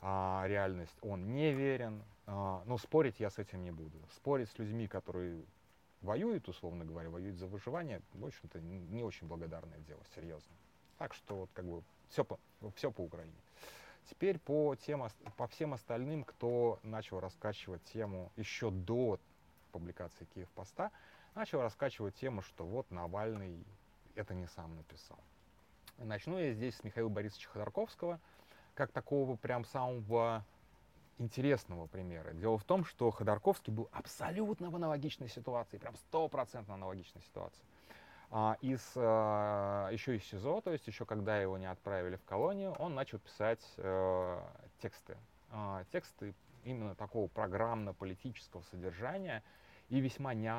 а, 0.00 0.44
реальность, 0.46 0.96
он 1.02 1.34
не 1.34 1.52
верен. 1.52 2.02
А, 2.26 2.62
но 2.66 2.78
спорить 2.78 3.18
я 3.20 3.30
с 3.30 3.38
этим 3.38 3.64
не 3.64 3.72
буду. 3.72 3.98
Спорить 4.14 4.48
с 4.50 4.58
людьми, 4.58 4.86
которые 4.86 5.42
воюют, 6.02 6.48
условно 6.48 6.84
говоря, 6.84 7.10
воюют 7.10 7.36
за 7.36 7.46
выживание, 7.46 8.00
в 8.12 8.24
общем-то, 8.24 8.60
не 8.60 9.02
очень 9.02 9.26
благодарное 9.26 9.80
дело, 9.80 10.00
серьезно. 10.14 10.54
Так 10.98 11.14
что 11.14 11.36
вот 11.36 11.50
как 11.52 11.64
бы 11.64 11.82
все 12.08 12.24
по, 12.24 12.38
все 12.74 12.90
по 12.90 13.02
Украине. 13.02 13.34
Теперь 14.10 14.38
по, 14.38 14.74
тем, 14.74 15.06
по 15.36 15.46
всем 15.48 15.74
остальным, 15.74 16.24
кто 16.24 16.78
начал 16.82 17.20
раскачивать 17.20 17.82
тему 17.84 18.32
еще 18.36 18.70
до 18.70 19.18
публикации 19.70 20.26
Киев 20.34 20.48
поста, 20.50 20.90
начал 21.34 21.60
раскачивать 21.60 22.14
тему, 22.16 22.40
что 22.42 22.64
вот 22.64 22.90
Навальный 22.90 23.64
это 24.14 24.34
не 24.34 24.46
сам 24.46 24.74
написал. 24.76 25.18
Начну 25.98 26.38
я 26.38 26.52
здесь 26.52 26.76
с 26.76 26.84
Михаила 26.84 27.08
Борисовича 27.08 27.50
Ходорковского, 27.50 28.20
как 28.74 28.92
такого 28.92 29.36
прям 29.36 29.64
самого 29.64 30.44
интересного 31.18 31.86
примера. 31.86 32.32
Дело 32.32 32.56
в 32.56 32.64
том, 32.64 32.84
что 32.84 33.10
Ходорковский 33.10 33.72
был 33.72 33.88
абсолютно 33.92 34.70
в 34.70 34.76
аналогичной 34.76 35.28
ситуации, 35.28 35.76
прям 35.76 35.96
стопроцентно 35.96 36.74
аналогичной 36.74 37.22
ситуации 37.22 37.62
из, 38.60 38.92
а, 38.96 39.88
еще 39.90 40.16
из 40.16 40.24
СИЗО, 40.24 40.60
то 40.60 40.70
есть 40.70 40.86
еще 40.86 41.06
когда 41.06 41.38
его 41.38 41.56
не 41.56 41.64
отправили 41.64 42.16
в 42.16 42.24
колонию, 42.24 42.72
он 42.72 42.94
начал 42.94 43.18
писать 43.18 43.60
а, 43.78 44.42
тексты. 44.80 45.16
А, 45.50 45.84
тексты 45.92 46.34
именно 46.64 46.94
такого 46.94 47.28
программно-политического 47.28 48.62
содержания 48.70 49.42
и 49.88 50.00
весьма 50.00 50.34
не, 50.34 50.50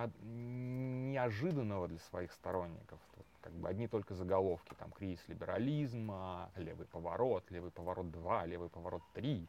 неожиданного 1.12 1.88
для 1.88 2.00
своих 2.00 2.32
сторонников. 2.32 3.00
Как 3.42 3.54
бы 3.54 3.70
одни 3.70 3.88
только 3.88 4.16
заголовки, 4.16 4.74
там 4.74 4.92
кризис 4.92 5.24
либерализма, 5.28 6.52
левый 6.56 6.88
поворот, 6.88 7.50
левый 7.52 7.72
поворот 7.72 8.10
2, 8.12 8.46
левый 8.48 8.70
поворот 8.70 9.04
3. 9.14 9.48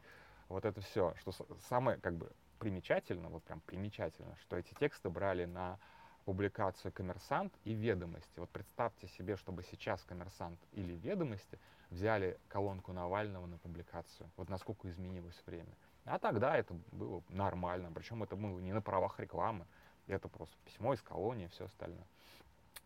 Вот 0.49 0.65
это 0.65 0.79
все, 0.81 1.15
что 1.19 1.31
самое 1.69 1.97
как 1.97 2.15
бы 2.15 2.31
примечательно, 2.59 3.29
вот 3.29 3.43
прям 3.43 3.61
примечательно, 3.61 4.35
что 4.41 4.57
эти 4.57 4.73
тексты 4.75 5.09
брали 5.09 5.45
на 5.45 5.79
публикацию 6.25 6.91
«Коммерсант» 6.91 7.53
и 7.63 7.73
«Ведомости». 7.73 8.39
Вот 8.39 8.49
представьте 8.49 9.07
себе, 9.07 9.35
чтобы 9.35 9.63
сейчас 9.63 10.03
«Коммерсант» 10.03 10.59
или 10.73 10.93
«Ведомости» 10.93 11.59
взяли 11.89 12.39
колонку 12.47 12.93
Навального 12.93 13.45
на 13.45 13.57
публикацию. 13.57 14.29
Вот 14.37 14.49
насколько 14.49 14.89
изменилось 14.89 15.41
время. 15.45 15.73
А 16.05 16.19
тогда 16.19 16.57
это 16.57 16.73
было 16.91 17.21
нормально. 17.29 17.91
Причем 17.93 18.23
это 18.23 18.35
было 18.35 18.59
не 18.59 18.73
на 18.73 18.81
правах 18.81 19.19
рекламы. 19.19 19.65
Это 20.07 20.27
просто 20.27 20.55
письмо 20.65 20.93
из 20.93 21.01
колонии 21.01 21.45
и 21.45 21.49
все 21.49 21.65
остальное. 21.65 22.05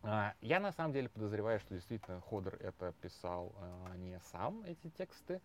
А, 0.03 0.33
я 0.41 0.59
на 0.59 0.71
самом 0.71 0.93
деле 0.93 1.09
подозреваю, 1.09 1.59
что 1.59 1.73
действительно 1.73 2.21
Ходор 2.21 2.55
это 2.55 2.93
писал 3.01 3.53
а, 3.57 3.95
не 3.97 4.19
сам, 4.31 4.63
эти 4.63 4.89
тексты. 4.89 5.41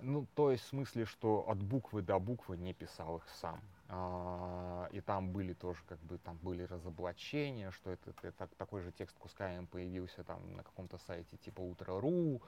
Ну, 0.00 0.26
то 0.34 0.52
есть 0.52 0.64
в 0.64 0.68
смысле, 0.68 1.04
что 1.04 1.48
от 1.48 1.58
буквы 1.58 2.02
до 2.02 2.18
буквы 2.18 2.56
не 2.56 2.72
писал 2.72 3.16
их 3.16 3.28
сам. 3.40 3.60
А, 3.90 4.86
и 4.92 5.00
там 5.00 5.32
были 5.32 5.54
тоже, 5.54 5.82
как 5.88 5.98
бы, 6.00 6.18
там 6.18 6.36
были 6.42 6.62
разоблачения, 6.64 7.70
что 7.70 7.90
это, 7.90 8.12
это 8.22 8.46
такой 8.58 8.82
же 8.82 8.92
текст 8.92 9.18
кускаем 9.18 9.66
появился 9.66 10.24
там 10.24 10.56
на 10.56 10.62
каком-то 10.62 10.98
сайте 10.98 11.38
типа 11.38 11.60
Утро.ру. 11.60 12.42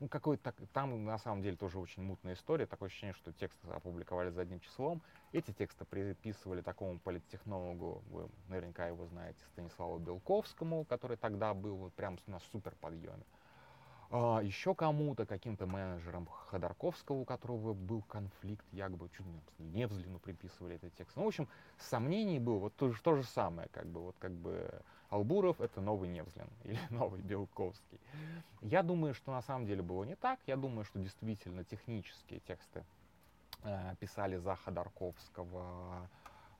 Ну, 0.00 0.08
какой-то 0.08 0.52
там 0.72 1.04
на 1.04 1.18
самом 1.18 1.42
деле 1.42 1.56
тоже 1.56 1.78
очень 1.78 2.02
мутная 2.02 2.34
история. 2.34 2.66
Такое 2.66 2.88
ощущение, 2.88 3.14
что 3.14 3.32
тексты 3.32 3.68
опубликовали 3.68 4.30
за 4.30 4.42
одним 4.42 4.60
числом. 4.60 5.02
Эти 5.32 5.52
тексты 5.52 5.84
приписывали 5.84 6.62
такому 6.62 6.98
политтехнологу, 7.00 8.02
вы 8.10 8.28
наверняка 8.48 8.86
его 8.86 9.06
знаете, 9.06 9.44
Станиславу 9.52 9.98
Белковскому, 9.98 10.84
который 10.84 11.16
тогда 11.16 11.54
был 11.54 11.76
вот 11.76 11.94
прям 11.94 12.18
на 12.26 12.38
супер 12.38 12.74
подъеме 12.80 13.24
а, 14.16 14.38
еще 14.38 14.76
кому-то, 14.76 15.26
каким-то 15.26 15.66
менеджерам 15.66 16.26
Ходорковского, 16.26 17.16
у 17.16 17.24
которого 17.24 17.72
был 17.72 18.02
конфликт, 18.02 18.64
якобы 18.70 19.08
чуть 19.08 19.26
не 19.58 19.80
Невзлину 19.80 20.20
приписывали 20.20 20.76
этот 20.76 20.94
текст. 20.94 21.16
Ну, 21.16 21.24
в 21.24 21.26
общем, 21.26 21.48
сомнений 21.78 22.38
было 22.38 22.60
вот 22.60 22.76
то, 22.76 22.94
то 23.02 23.16
же 23.16 23.24
самое, 23.24 23.68
как 23.72 23.86
бы, 23.86 24.02
вот 24.02 24.14
как 24.20 24.30
бы 24.30 24.70
Албуров 25.10 25.60
это 25.60 25.80
новый 25.80 26.08
Невзлин 26.08 26.46
или 26.62 26.78
новый 26.90 27.22
Белковский. 27.22 27.98
Я 28.60 28.84
думаю, 28.84 29.14
что 29.14 29.32
на 29.32 29.42
самом 29.42 29.66
деле 29.66 29.82
было 29.82 30.04
не 30.04 30.14
так. 30.14 30.38
Я 30.46 30.54
думаю, 30.54 30.84
что 30.84 31.00
действительно 31.00 31.64
технические 31.64 32.38
тексты 32.38 32.84
э, 33.64 33.96
писали 33.98 34.36
за 34.36 34.54
Ходорковского 34.54 36.08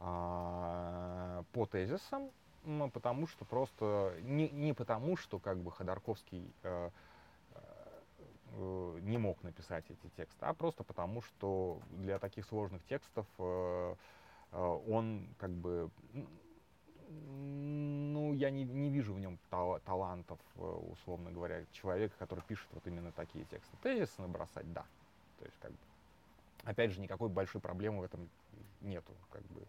э, 0.01 1.43
по 1.53 1.67
тезисам, 1.67 2.31
потому 2.93 3.29
что 3.29 3.45
просто 3.45 4.17
не, 4.23 4.49
не 4.49 4.73
потому, 4.73 5.17
что 5.17 5.39
как 5.39 5.59
бы 5.59 5.71
Ходорковский 5.71 6.53
Э, 6.65 6.91
не 8.57 9.19
мог 9.19 9.43
написать 9.43 9.85
эти 9.89 10.09
тексты, 10.17 10.45
а 10.47 10.55
просто 10.55 10.85
потому, 10.85 11.23
что 11.23 11.81
для 11.91 12.19
таких 12.19 12.47
сложных 12.47 12.85
текстов 12.85 13.27
э, 13.39 13.95
э, 14.53 14.81
он 14.89 15.29
как 15.39 15.51
бы, 15.51 15.91
ну, 17.09 18.33
я 18.35 18.51
не, 18.51 18.65
не 18.65 18.91
вижу 18.91 19.15
в 19.15 19.21
нем 19.21 19.39
тал 19.51 19.81
талантов, 19.81 20.39
условно 20.57 21.31
говоря, 21.31 21.65
человека, 21.73 22.15
который 22.19 22.43
пишет 22.45 22.67
вот 22.73 22.87
именно 22.87 23.13
такие 23.13 23.45
тексты. 23.47 23.77
Тезисы 23.83 24.21
набросать, 24.21 24.73
да. 24.73 24.85
То 25.39 25.45
есть, 25.45 25.59
как 25.61 25.71
бы, 25.71 25.79
опять 26.65 26.93
же, 26.93 27.01
никакой 27.01 27.29
большой 27.29 27.61
проблемы 27.61 28.01
в 28.01 28.05
этом 28.05 28.29
нету. 28.81 29.13
Как 29.31 29.43
бы, 29.47 29.67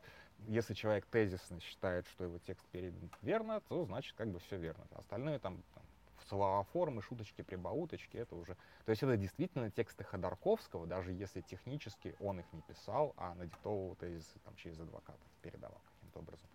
если 0.48 0.74
человек 0.74 1.06
тезисно 1.08 1.60
считает, 1.60 2.08
что 2.08 2.26
его 2.26 2.38
текст 2.40 2.66
передан 2.68 3.10
верно, 3.22 3.62
то 3.68 3.86
значит, 3.86 4.16
как 4.16 4.30
бы 4.30 4.40
все 4.40 4.58
верно. 4.58 4.84
Остальное 4.96 5.40
там, 5.40 5.62
там 5.74 5.84
словоформы, 6.28 7.02
шуточки, 7.02 7.42
прибауточки, 7.42 8.18
это 8.18 8.36
уже... 8.36 8.56
То 8.86 8.92
есть 8.92 9.04
это 9.04 9.18
действительно 9.18 9.70
тексты 9.70 10.04
Ходорковского, 10.04 10.88
даже 10.88 11.12
если 11.12 11.42
технически 11.42 12.16
он 12.20 12.40
их 12.40 12.52
не 12.54 12.62
писал, 12.62 13.14
а 13.18 13.36
надиктовывал 13.36 13.96
тезисы 13.96 14.40
там, 14.44 14.56
через 14.56 14.80
адвоката, 14.80 15.20
передавал 15.42 15.82
каким-то 15.96 16.20
образом. 16.20 16.50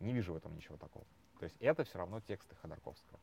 Не 0.00 0.12
вижу 0.12 0.32
в 0.32 0.36
этом 0.36 0.54
ничего 0.54 0.76
такого. 0.76 1.04
То 1.38 1.44
есть 1.44 1.56
это 1.60 1.84
все 1.84 1.98
равно 1.98 2.20
тексты 2.20 2.54
Ходорковского. 2.56 3.18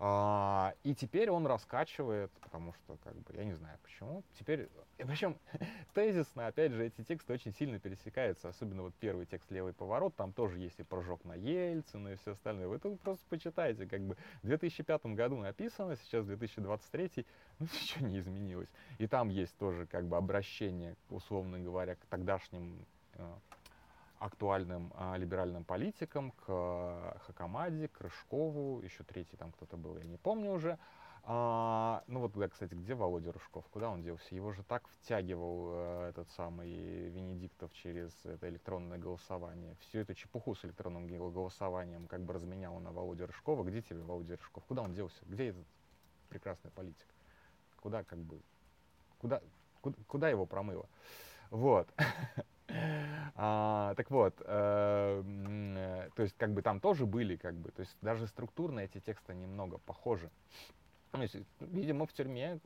А, 0.00 0.74
и 0.84 0.94
теперь 0.94 1.28
он 1.28 1.44
раскачивает, 1.46 2.30
потому 2.40 2.72
что, 2.72 2.96
как 3.02 3.14
бы, 3.16 3.34
я 3.34 3.44
не 3.44 3.54
знаю 3.54 3.76
почему. 3.82 4.22
Теперь, 4.38 4.68
причем 4.96 5.36
тезисно, 5.94 6.46
опять 6.46 6.70
же, 6.70 6.86
эти 6.86 7.02
тексты 7.02 7.32
очень 7.32 7.52
сильно 7.52 7.80
пересекаются, 7.80 8.48
особенно 8.48 8.82
вот 8.82 8.94
первый 8.94 9.26
текст 9.26 9.50
«Левый 9.50 9.72
поворот», 9.72 10.14
там 10.14 10.32
тоже 10.32 10.58
есть 10.60 10.78
и 10.78 10.84
прыжок 10.84 11.24
на 11.24 11.34
Ельцина 11.34 12.08
и 12.08 12.16
все 12.16 12.32
остальное. 12.32 12.68
Вы 12.68 12.76
это 12.76 12.90
просто 12.96 13.24
почитайте, 13.28 13.86
как 13.86 14.00
бы 14.02 14.16
в 14.42 14.46
2005 14.46 15.06
году 15.06 15.38
написано, 15.38 15.96
сейчас 15.96 16.24
2023, 16.26 17.26
ну 17.58 17.66
ничего 17.72 18.06
не 18.06 18.20
изменилось. 18.20 18.72
И 18.98 19.08
там 19.08 19.30
есть 19.30 19.56
тоже 19.58 19.86
как 19.86 20.06
бы 20.06 20.16
обращение, 20.16 20.94
условно 21.10 21.58
говоря, 21.58 21.96
к 21.96 22.06
тогдашним 22.06 22.86
э, 23.14 23.34
актуальным 24.18 24.92
а, 24.94 25.16
либеральным 25.16 25.64
политикам, 25.64 26.32
к 26.32 26.44
а, 26.48 27.18
Хакамаде, 27.26 27.88
к 27.88 28.00
Рыжкову, 28.00 28.80
еще 28.82 29.04
третий 29.04 29.36
там 29.36 29.52
кто-то 29.52 29.76
был, 29.76 29.96
я 29.98 30.04
не 30.04 30.16
помню 30.16 30.52
уже. 30.52 30.78
А, 31.30 32.04
ну 32.06 32.20
вот, 32.20 32.32
да, 32.32 32.48
кстати, 32.48 32.72
где 32.72 32.94
Володя 32.94 33.32
Рыжков? 33.32 33.66
Куда 33.68 33.90
он 33.90 34.02
делся? 34.02 34.34
Его 34.34 34.52
же 34.52 34.62
так 34.62 34.88
втягивал 34.88 35.68
э, 35.72 36.08
этот 36.08 36.30
самый 36.30 37.10
Венедиктов 37.10 37.70
через 37.74 38.12
это 38.24 38.48
электронное 38.48 38.96
голосование. 38.96 39.76
Всю 39.80 39.98
эту 39.98 40.14
чепуху 40.14 40.54
с 40.54 40.64
электронным 40.64 41.06
голосованием 41.06 42.06
как 42.06 42.22
бы 42.22 42.32
разменял 42.32 42.80
на 42.80 42.92
Володя 42.92 43.26
Рыжкова. 43.26 43.62
Где 43.64 43.82
тебе 43.82 44.00
Володя 44.00 44.36
Рыжков? 44.36 44.64
Куда 44.64 44.80
он 44.80 44.94
делся? 44.94 45.22
Где 45.26 45.48
этот 45.48 45.66
прекрасный 46.30 46.70
политик? 46.70 47.06
Куда 47.76 48.04
как 48.04 48.20
бы... 48.20 48.40
Куда, 49.18 49.42
куда, 49.82 49.98
куда 50.06 50.30
его 50.30 50.46
промыло? 50.46 50.88
Вот. 51.50 51.88
А, 53.40 53.94
так 53.94 54.10
вот, 54.10 54.34
э, 54.44 55.22
э, 55.24 56.10
то 56.16 56.22
есть 56.22 56.34
как 56.36 56.52
бы 56.52 56.60
там 56.60 56.80
тоже 56.80 57.06
были, 57.06 57.36
как 57.36 57.54
бы, 57.54 57.70
то 57.70 57.80
есть 57.80 57.96
даже 58.02 58.26
структурно 58.26 58.80
эти 58.80 58.98
тексты 58.98 59.32
немного 59.32 59.78
похожи. 59.78 60.28
Ну, 61.12 61.24
видимо, 61.60 62.06
в 62.06 62.12
тюрьме 62.12 62.58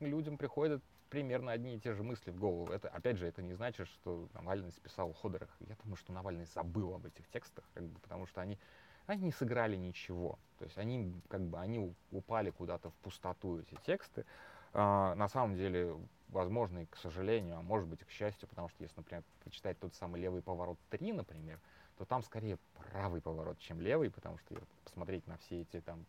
людям 0.00 0.38
приходят 0.38 0.82
примерно 1.10 1.52
одни 1.52 1.76
и 1.76 1.78
те 1.78 1.92
же 1.92 2.02
мысли 2.02 2.30
в 2.30 2.38
голову. 2.38 2.72
Это, 2.72 2.88
опять 2.88 3.18
же, 3.18 3.26
это 3.26 3.42
не 3.42 3.52
значит, 3.52 3.88
что 3.88 4.28
Навальный 4.32 4.72
списал 4.72 5.12
Ходорах. 5.12 5.54
Я 5.60 5.76
думаю, 5.82 5.96
что 5.96 6.12
Навальный 6.12 6.46
забыл 6.46 6.94
об 6.94 7.04
этих 7.04 7.28
текстах, 7.28 7.64
как 7.74 7.84
бы, 7.84 7.98
потому 8.00 8.26
что 8.26 8.40
они, 8.40 8.58
они 9.06 9.24
не 9.24 9.32
сыграли 9.32 9.76
ничего. 9.76 10.38
То 10.58 10.64
есть 10.64 10.78
они, 10.78 11.12
как 11.28 11.42
бы, 11.42 11.58
они 11.58 11.94
упали 12.10 12.50
куда-то 12.50 12.90
в 12.90 12.94
пустоту, 12.94 13.60
эти 13.60 13.76
тексты. 13.84 14.24
А, 14.72 15.14
на 15.16 15.28
самом 15.28 15.56
деле, 15.56 15.96
возможно, 16.32 16.80
и 16.80 16.86
к 16.86 16.96
сожалению, 16.96 17.56
а 17.56 17.62
может 17.62 17.88
быть 17.88 18.02
и 18.02 18.04
к 18.04 18.10
счастью, 18.10 18.48
потому 18.48 18.68
что 18.68 18.82
если, 18.82 18.96
например, 18.96 19.22
почитать 19.44 19.78
тот 19.78 19.94
самый 19.94 20.20
«Левый 20.20 20.42
поворот 20.42 20.78
3», 20.90 21.12
например, 21.12 21.58
то 21.98 22.04
там 22.04 22.22
скорее 22.22 22.58
правый 22.92 23.20
поворот, 23.20 23.58
чем 23.58 23.80
левый, 23.80 24.10
потому 24.10 24.38
что 24.38 24.56
посмотреть 24.84 25.26
на 25.26 25.36
все 25.38 25.62
эти 25.62 25.80
там 25.80 26.06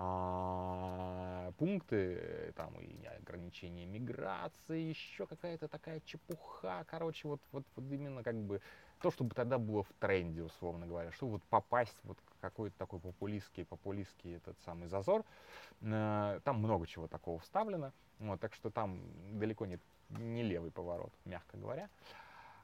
а, 0.00 1.50
пункты, 1.58 2.18
э, 2.20 2.52
там 2.54 2.72
и 2.78 3.04
ограничение 3.04 3.84
миграции, 3.84 4.80
еще 4.80 5.26
какая-то 5.26 5.66
такая 5.66 6.00
чепуха, 6.04 6.84
короче, 6.86 7.26
вот, 7.26 7.40
вот, 7.50 7.64
вот 7.74 7.84
именно 7.92 8.22
как 8.22 8.36
бы 8.36 8.60
то, 9.00 9.10
чтобы 9.10 9.34
тогда 9.34 9.58
было 9.58 9.82
в 9.82 9.92
тренде, 9.98 10.42
условно 10.42 10.86
говоря, 10.86 11.10
чтобы 11.10 11.32
вот 11.32 11.42
попасть 11.44 11.96
вот 12.04 12.18
какой-то 12.40 12.76
такой 12.78 13.00
популистский, 13.00 13.64
популистский 13.64 14.36
этот 14.36 14.58
самый 14.64 14.88
зазор, 14.88 15.24
э, 15.80 16.40
там 16.44 16.58
много 16.58 16.86
чего 16.86 17.08
такого 17.08 17.38
вставлено, 17.38 17.92
вот, 18.18 18.40
так 18.40 18.54
что 18.54 18.70
там 18.70 19.00
далеко 19.38 19.66
не, 19.66 19.78
не 20.10 20.42
левый 20.42 20.70
поворот, 20.70 21.12
мягко 21.24 21.56
говоря. 21.56 21.88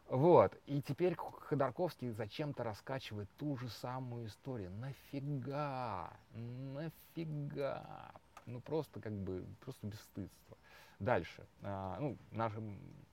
Вот. 0.09 0.55
И 0.67 0.83
теперь 0.83 1.17
Ходорковский 1.17 2.11
зачем-то 2.11 2.63
раскачивает 2.63 3.29
ту 3.39 3.57
же 3.57 3.69
самую 3.71 4.27
историю. 4.27 4.71
Нафига? 4.71 6.13
Нафига? 6.33 8.13
Ну 8.47 8.61
просто 8.61 9.01
как 9.01 9.13
бы, 9.13 9.47
просто 9.61 9.87
бесстыдство. 9.87 10.59
Дальше. 10.99 11.47
А, 11.63 11.99
ну, 11.99 12.17
наш, 12.31 12.53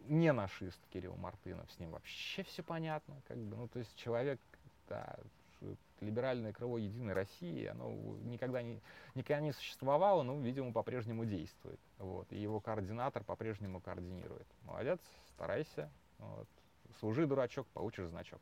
не 0.01 0.31
нашист 0.31 0.79
Кирилл 0.91 1.15
Мартынов, 1.15 1.71
с 1.71 1.79
ним 1.79 1.91
вообще 1.91 2.43
все 2.43 2.61
понятно. 2.61 3.21
Как 3.27 3.37
бы, 3.37 3.55
ну, 3.55 3.67
то 3.67 3.79
есть 3.79 3.95
человек, 3.95 4.39
да, 4.87 5.17
либеральное 5.99 6.53
крыло 6.53 6.77
Единой 6.77 7.13
России, 7.13 7.65
оно 7.65 7.89
никогда 8.23 8.61
не, 8.61 8.81
никогда 9.15 9.41
не 9.41 9.51
существовало, 9.51 10.23
но, 10.23 10.39
видимо, 10.39 10.73
по-прежнему 10.73 11.25
действует. 11.25 11.79
Вот, 11.99 12.31
и 12.31 12.37
его 12.37 12.59
координатор 12.59 13.23
по-прежнему 13.23 13.79
координирует. 13.79 14.47
Молодец, 14.63 14.99
старайся. 15.35 15.89
Вот 16.17 16.47
служи, 16.99 17.25
дурачок, 17.25 17.67
получишь 17.67 18.07
значок. 18.07 18.41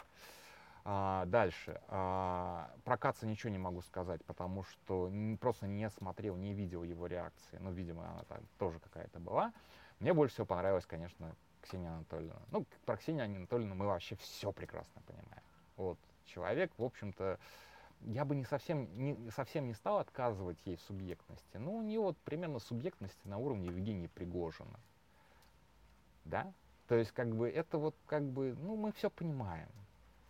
А, 0.85 1.25
дальше. 1.25 1.81
А, 1.87 2.71
про 2.83 2.97
Каца 2.97 3.27
ничего 3.27 3.51
не 3.51 3.57
могу 3.57 3.81
сказать, 3.81 4.23
потому 4.25 4.63
что 4.63 5.11
просто 5.39 5.67
не 5.67 5.89
смотрел, 5.89 6.35
не 6.35 6.53
видел 6.53 6.83
его 6.83 7.07
реакции. 7.07 7.57
Ну, 7.59 7.71
видимо, 7.71 8.09
она 8.09 8.23
там 8.23 8.39
тоже 8.57 8.79
какая-то 8.79 9.19
была. 9.19 9.53
Мне 9.99 10.13
больше 10.13 10.33
всего 10.33 10.45
понравилась, 10.45 10.85
конечно, 10.85 11.35
Ксения 11.61 11.91
Анатольевна. 11.91 12.41
Ну, 12.51 12.65
про 12.85 12.97
Ксению 12.97 13.25
Анатольевну 13.25 13.75
мы 13.75 13.85
вообще 13.85 14.15
все 14.15 14.51
прекрасно 14.51 15.01
понимаем. 15.05 15.43
Вот, 15.75 15.99
человек, 16.29 16.71
в 16.77 16.83
общем-то, 16.83 17.39
я 18.01 18.23
бы 18.25 18.35
не 18.35 18.45
совсем 18.45 18.87
не, 18.97 19.31
совсем 19.31 19.67
не 19.67 19.73
стал 19.73 19.99
отказывать 19.99 20.57
ей 20.65 20.77
в 20.77 20.81
субъектности. 20.81 21.57
Но 21.57 21.73
у 21.73 21.81
нее 21.81 21.99
вот 21.99 22.17
примерно 22.19 22.59
субъектности 22.59 23.27
на 23.27 23.37
уровне 23.37 23.67
Евгения 23.67 24.07
Пригожина. 24.07 24.79
Да? 26.25 26.53
То 26.87 26.95
есть, 26.95 27.11
как 27.11 27.35
бы, 27.35 27.49
это 27.49 27.77
вот, 27.77 27.95
как 28.07 28.23
бы, 28.23 28.55
ну, 28.59 28.75
мы 28.75 28.91
все 28.93 29.09
понимаем. 29.09 29.69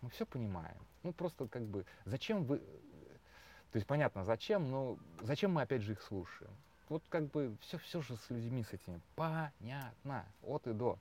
Мы 0.02 0.10
все 0.10 0.26
понимаем. 0.26 0.76
Ну, 1.02 1.12
просто, 1.12 1.48
как 1.48 1.62
бы, 1.62 1.86
зачем 2.04 2.44
вы... 2.44 2.58
То 2.58 3.76
есть, 3.76 3.86
понятно, 3.86 4.24
зачем, 4.24 4.70
но 4.70 4.98
зачем 5.20 5.52
мы, 5.52 5.62
опять 5.62 5.82
же, 5.82 5.92
их 5.92 6.02
слушаем? 6.02 6.50
Вот, 6.88 7.02
как 7.08 7.28
бы, 7.28 7.56
все, 7.60 7.78
все 7.78 8.02
же 8.02 8.16
с 8.16 8.30
людьми 8.30 8.64
с 8.64 8.72
этими 8.72 9.00
понятно, 9.14 10.26
от 10.42 10.66
и 10.66 10.72
до. 10.72 10.98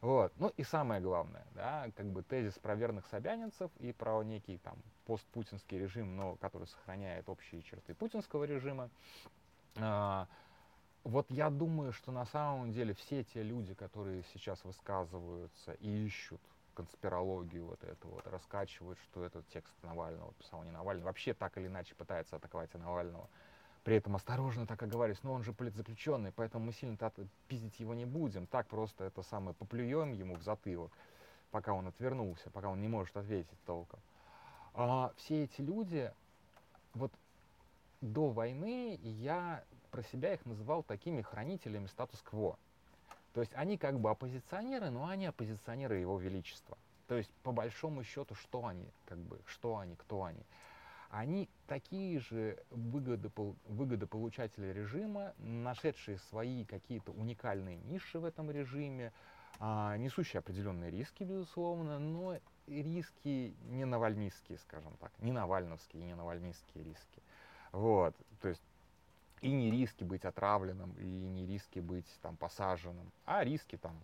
Вот. 0.00 0.32
Ну 0.38 0.52
и 0.56 0.62
самое 0.62 1.00
главное, 1.00 1.46
да, 1.54 1.90
как 1.96 2.06
бы 2.06 2.22
тезис 2.22 2.58
про 2.58 2.74
верных 2.74 3.06
собянинцев 3.06 3.70
и 3.78 3.92
про 3.92 4.22
некий 4.22 4.58
там 4.58 4.76
постпутинский 5.04 5.78
режим, 5.78 6.16
но 6.16 6.36
который 6.36 6.66
сохраняет 6.66 7.28
общие 7.28 7.62
черты 7.62 7.94
путинского 7.94 8.44
режима. 8.44 8.90
А, 9.78 10.28
вот 11.04 11.30
я 11.30 11.50
думаю, 11.50 11.92
что 11.92 12.12
на 12.12 12.26
самом 12.26 12.72
деле 12.72 12.94
все 12.94 13.24
те 13.24 13.42
люди, 13.42 13.74
которые 13.74 14.22
сейчас 14.34 14.64
высказываются 14.64 15.72
и 15.74 16.06
ищут 16.06 16.40
конспирологию 16.74 17.64
вот 17.64 17.82
это 17.82 18.06
вот, 18.06 18.26
раскачивают, 18.26 18.98
что 18.98 19.24
этот 19.24 19.48
текст 19.48 19.74
Навального 19.82 20.34
писал 20.34 20.62
не 20.62 20.70
Навальный, 20.70 21.04
вообще 21.04 21.32
так 21.32 21.56
или 21.56 21.68
иначе 21.68 21.94
пытается 21.94 22.36
атаковать 22.36 22.72
Навального, 22.74 23.28
при 23.86 23.94
этом 23.94 24.16
осторожно 24.16 24.66
так 24.66 24.82
оговариваясь, 24.82 25.22
но 25.22 25.32
он 25.32 25.44
же 25.44 25.52
политзаключенный, 25.52 26.32
поэтому 26.32 26.64
мы 26.64 26.72
сильно 26.72 26.98
пиздить 27.46 27.78
его 27.78 27.94
не 27.94 28.04
будем, 28.04 28.48
так 28.48 28.66
просто 28.66 29.04
это 29.04 29.22
самое 29.22 29.54
поплюем 29.54 30.12
ему 30.12 30.34
в 30.34 30.42
затылок, 30.42 30.90
пока 31.52 31.72
он 31.72 31.86
отвернулся, 31.86 32.50
пока 32.50 32.68
он 32.68 32.80
не 32.80 32.88
может 32.88 33.16
ответить 33.16 33.64
толком. 33.64 34.00
А 34.74 35.12
все 35.18 35.44
эти 35.44 35.60
люди, 35.60 36.12
вот 36.94 37.12
до 38.00 38.28
войны 38.30 38.98
я 39.04 39.62
про 39.92 40.02
себя 40.02 40.34
их 40.34 40.44
называл 40.46 40.82
такими 40.82 41.22
хранителями 41.22 41.86
статус-кво. 41.86 42.58
То 43.34 43.40
есть 43.40 43.54
они 43.54 43.78
как 43.78 44.00
бы 44.00 44.10
оппозиционеры, 44.10 44.90
но 44.90 45.06
они 45.06 45.26
оппозиционеры 45.26 45.98
его 45.98 46.18
величества. 46.18 46.76
То 47.06 47.14
есть 47.14 47.30
по 47.44 47.52
большому 47.52 48.02
счету, 48.02 48.34
что 48.34 48.66
они, 48.66 48.88
как 49.04 49.18
бы, 49.18 49.38
что 49.46 49.78
они, 49.78 49.94
кто 49.94 50.24
они? 50.24 50.42
Они 51.10 51.48
такие 51.66 52.20
же 52.20 52.58
выгодопол, 52.70 53.56
выгодополучатели 53.66 54.72
режима, 54.72 55.34
нашедшие 55.38 56.18
свои 56.18 56.64
какие-то 56.64 57.12
уникальные 57.12 57.76
ниши 57.78 58.18
в 58.18 58.24
этом 58.24 58.50
режиме, 58.50 59.12
а, 59.58 59.96
несущие 59.96 60.40
определенные 60.40 60.90
риски, 60.90 61.22
безусловно, 61.22 61.98
но 61.98 62.38
риски 62.66 63.54
не 63.68 63.84
навальнистские, 63.84 64.58
скажем 64.58 64.96
так, 65.00 65.12
не 65.20 65.32
навальновские, 65.32 66.02
не 66.02 66.14
навальнистские 66.14 66.84
риски. 66.84 67.22
Вот, 67.72 68.14
то 68.40 68.48
есть 68.48 68.62
и 69.40 69.50
не 69.50 69.70
риски 69.70 70.04
быть 70.04 70.24
отравленным, 70.24 70.92
и 70.98 71.04
не 71.04 71.46
риски 71.46 71.80
быть 71.80 72.06
там 72.22 72.36
посаженным, 72.36 73.10
а 73.24 73.44
риски 73.44 73.76
там, 73.76 73.96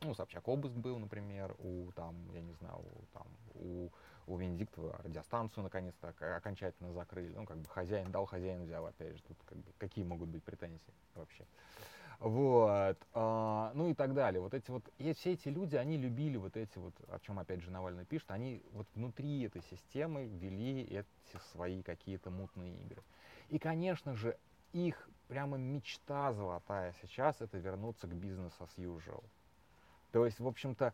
ну, 0.00 0.14
Собчак 0.14 0.46
обыск 0.46 0.74
был, 0.74 0.98
например, 0.98 1.54
у 1.58 1.90
там, 1.92 2.14
я 2.32 2.40
не 2.40 2.52
знаю, 2.52 2.78
у, 2.78 3.04
там, 3.12 3.26
у, 3.54 3.88
у 4.28 4.36
Венедиктова 4.36 5.00
радиостанцию 5.02 5.64
наконец-то 5.64 6.14
окончательно 6.36 6.92
закрыли. 6.92 7.34
Ну, 7.34 7.46
как 7.46 7.56
бы 7.58 7.68
хозяин 7.68 8.12
дал, 8.12 8.26
хозяин 8.26 8.64
взял, 8.64 8.86
опять 8.86 9.16
же, 9.16 9.22
тут 9.22 9.36
как 9.46 9.58
бы 9.58 9.72
какие 9.78 10.04
могут 10.04 10.28
быть 10.28 10.44
претензии 10.44 10.94
вообще. 11.14 11.46
Вот, 12.20 12.98
а, 13.14 13.70
ну 13.74 13.88
и 13.88 13.94
так 13.94 14.12
далее. 14.12 14.40
Вот 14.40 14.52
эти 14.52 14.70
вот, 14.70 14.82
и 14.98 15.12
все 15.12 15.34
эти 15.34 15.48
люди, 15.48 15.76
они 15.76 15.96
любили 15.96 16.36
вот 16.36 16.56
эти 16.56 16.76
вот, 16.78 16.92
о 17.08 17.20
чем 17.20 17.38
опять 17.38 17.62
же 17.62 17.70
Навальный 17.70 18.04
пишет, 18.04 18.30
они 18.32 18.60
вот 18.72 18.88
внутри 18.94 19.42
этой 19.44 19.62
системы 19.62 20.26
вели 20.26 20.82
эти 20.82 21.06
свои 21.52 21.82
какие-то 21.82 22.30
мутные 22.30 22.74
игры. 22.82 23.02
И, 23.50 23.58
конечно 23.60 24.14
же, 24.14 24.36
их 24.72 25.08
прямо 25.28 25.58
мечта 25.58 26.32
золотая 26.32 26.94
сейчас 27.02 27.40
это 27.40 27.56
вернуться 27.58 28.08
к 28.08 28.14
бизнес 28.14 28.52
as 28.58 28.76
usual. 28.76 29.22
То 30.10 30.24
есть, 30.24 30.40
в 30.40 30.46
общем-то, 30.46 30.92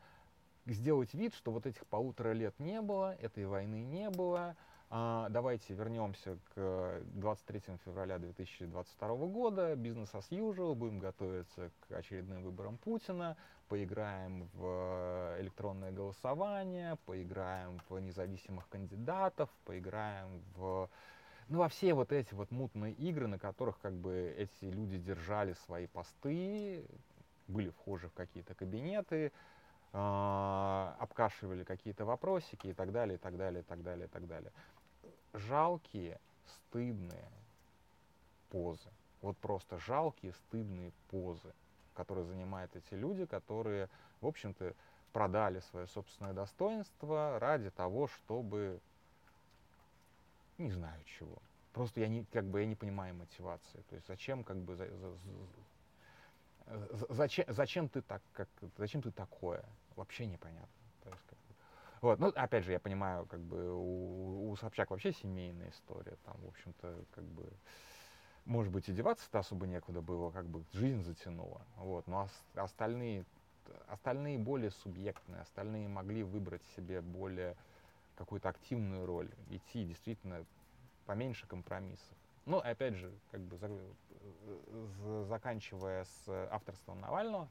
сделать 0.67 1.13
вид, 1.15 1.35
что 1.35 1.53
вот 1.53 1.67
этих 1.67 1.87
полутора 1.87 2.33
лет 2.33 2.59
не 2.59 2.81
было, 2.81 3.15
этой 3.17 3.47
войны 3.47 3.83
не 3.83 4.11
было. 4.11 4.57
А, 4.91 5.29
давайте 5.31 5.75
вернемся 5.75 6.39
к 6.55 7.01
23 7.15 7.63
февраля 7.85 8.19
2022 8.19 9.09
года, 9.27 9.75
бизнес 9.75 10.11
as 10.15 10.29
usual, 10.31 10.75
будем 10.75 10.99
готовиться 10.99 11.71
к 11.81 11.93
очередным 11.93 12.43
выборам 12.43 12.77
Путина, 12.79 13.37
поиграем 13.69 14.49
в 14.55 15.37
электронное 15.41 15.91
голосование, 15.91 16.97
поиграем 17.07 17.81
в 17.89 17.99
независимых 17.99 18.69
кандидатов, 18.69 19.51
поиграем 19.65 20.43
в 20.55 20.89
ну, 21.49 21.59
во 21.59 21.69
все 21.69 21.93
вот 21.93 22.13
эти 22.13 22.33
вот 22.33 22.51
мутные 22.51 22.93
игры, 22.95 23.27
на 23.27 23.39
которых 23.39 23.79
как 23.81 23.95
бы 23.95 24.35
эти 24.39 24.65
люди 24.65 24.97
держали 24.97 25.55
свои 25.67 25.87
посты, 25.87 26.85
были 27.49 27.71
вхожи 27.71 28.09
в 28.09 28.15
какие-то 28.15 28.55
кабинеты, 28.55 29.27
э, 29.27 29.31
обкашивали 29.95 31.63
какие-то 31.63 32.05
вопросики 32.05 32.69
и 32.69 32.73
так 32.73 32.91
далее, 32.91 33.15
и 33.15 33.19
так 33.19 33.37
далее, 33.37 33.61
и 33.61 33.65
так 33.65 33.83
далее, 33.83 34.07
и 34.07 34.09
так 34.09 34.27
далее. 34.27 34.51
Жалкие, 35.33 36.21
стыдные 36.47 37.31
позы. 38.51 38.91
Вот 39.23 39.37
просто 39.39 39.79
жалкие, 39.79 40.33
стыдные 40.33 40.93
позы, 41.11 41.55
которые 41.95 42.25
занимают 42.27 42.75
эти 42.75 42.95
люди, 42.95 43.25
которые, 43.25 43.89
в 44.21 44.27
общем-то, 44.27 44.75
продали 45.13 45.61
свое 45.61 45.87
собственное 45.87 46.33
достоинство 46.33 47.39
ради 47.39 47.71
того, 47.71 48.09
чтобы 48.09 48.81
не 50.59 50.73
знаю 50.73 51.01
чего. 51.05 51.39
Просто 51.73 52.01
я 52.01 52.09
не, 52.09 52.25
как 52.25 52.45
бы, 52.45 52.61
я 52.61 52.67
не 52.67 52.75
понимаю 52.75 53.15
мотивации. 53.15 53.83
То 53.89 53.95
есть 53.95 54.07
зачем, 54.09 54.45
как 54.45 54.57
бы, 54.57 54.75
за, 54.77 54.89
за, 54.97 55.13
за, 56.67 57.07
зачем, 57.15 57.45
зачем 57.49 57.89
ты 57.89 58.03
так, 58.03 58.23
как, 58.33 58.49
зачем 58.77 59.03
ты 59.03 59.11
такое? 59.11 59.65
Вообще 59.97 60.27
непонятно. 60.27 60.69
То 61.03 61.11
есть, 61.11 61.23
как 61.27 61.39
вот, 62.05 62.19
ну, 62.19 62.29
опять 62.35 62.65
же, 62.65 62.73
я 62.73 62.79
понимаю, 62.81 63.25
как 63.25 63.41
бы, 63.41 63.73
у, 63.73 64.51
у 64.51 64.57
Собчак 64.57 64.91
вообще 64.91 65.11
семейная 65.11 65.71
история, 65.71 66.19
там, 66.27 66.37
в 66.43 66.49
общем-то, 66.49 67.03
как 67.13 67.25
бы, 67.25 67.51
может 68.45 68.71
быть, 68.71 68.91
и 68.91 68.93
деваться-то 68.93 69.39
особо 69.39 69.67
некуда 69.67 70.03
было, 70.03 70.31
как 70.31 70.45
бы 70.45 70.65
жизнь 70.75 71.03
затянула. 71.03 71.63
Вот. 71.77 72.07
Но 72.07 72.29
остальные, 72.57 73.25
остальные 73.87 74.39
более 74.39 74.71
субъектные, 74.71 75.41
остальные 75.41 75.89
могли 75.89 76.23
выбрать 76.25 76.63
себе 76.77 77.01
более 77.01 77.57
какую-то 78.17 78.51
активную 78.51 79.07
роль, 79.07 79.31
идти 79.49 79.87
действительно 79.87 80.45
поменьше 81.07 81.47
компромиссов. 81.47 82.19
Ну, 82.45 82.59
опять 82.59 82.97
же, 82.97 83.11
как 83.31 83.41
бы 83.41 83.57
за, 83.57 85.25
заканчивая 85.25 86.05
с 86.05 86.49
авторством 86.51 87.01
Навального, 87.01 87.49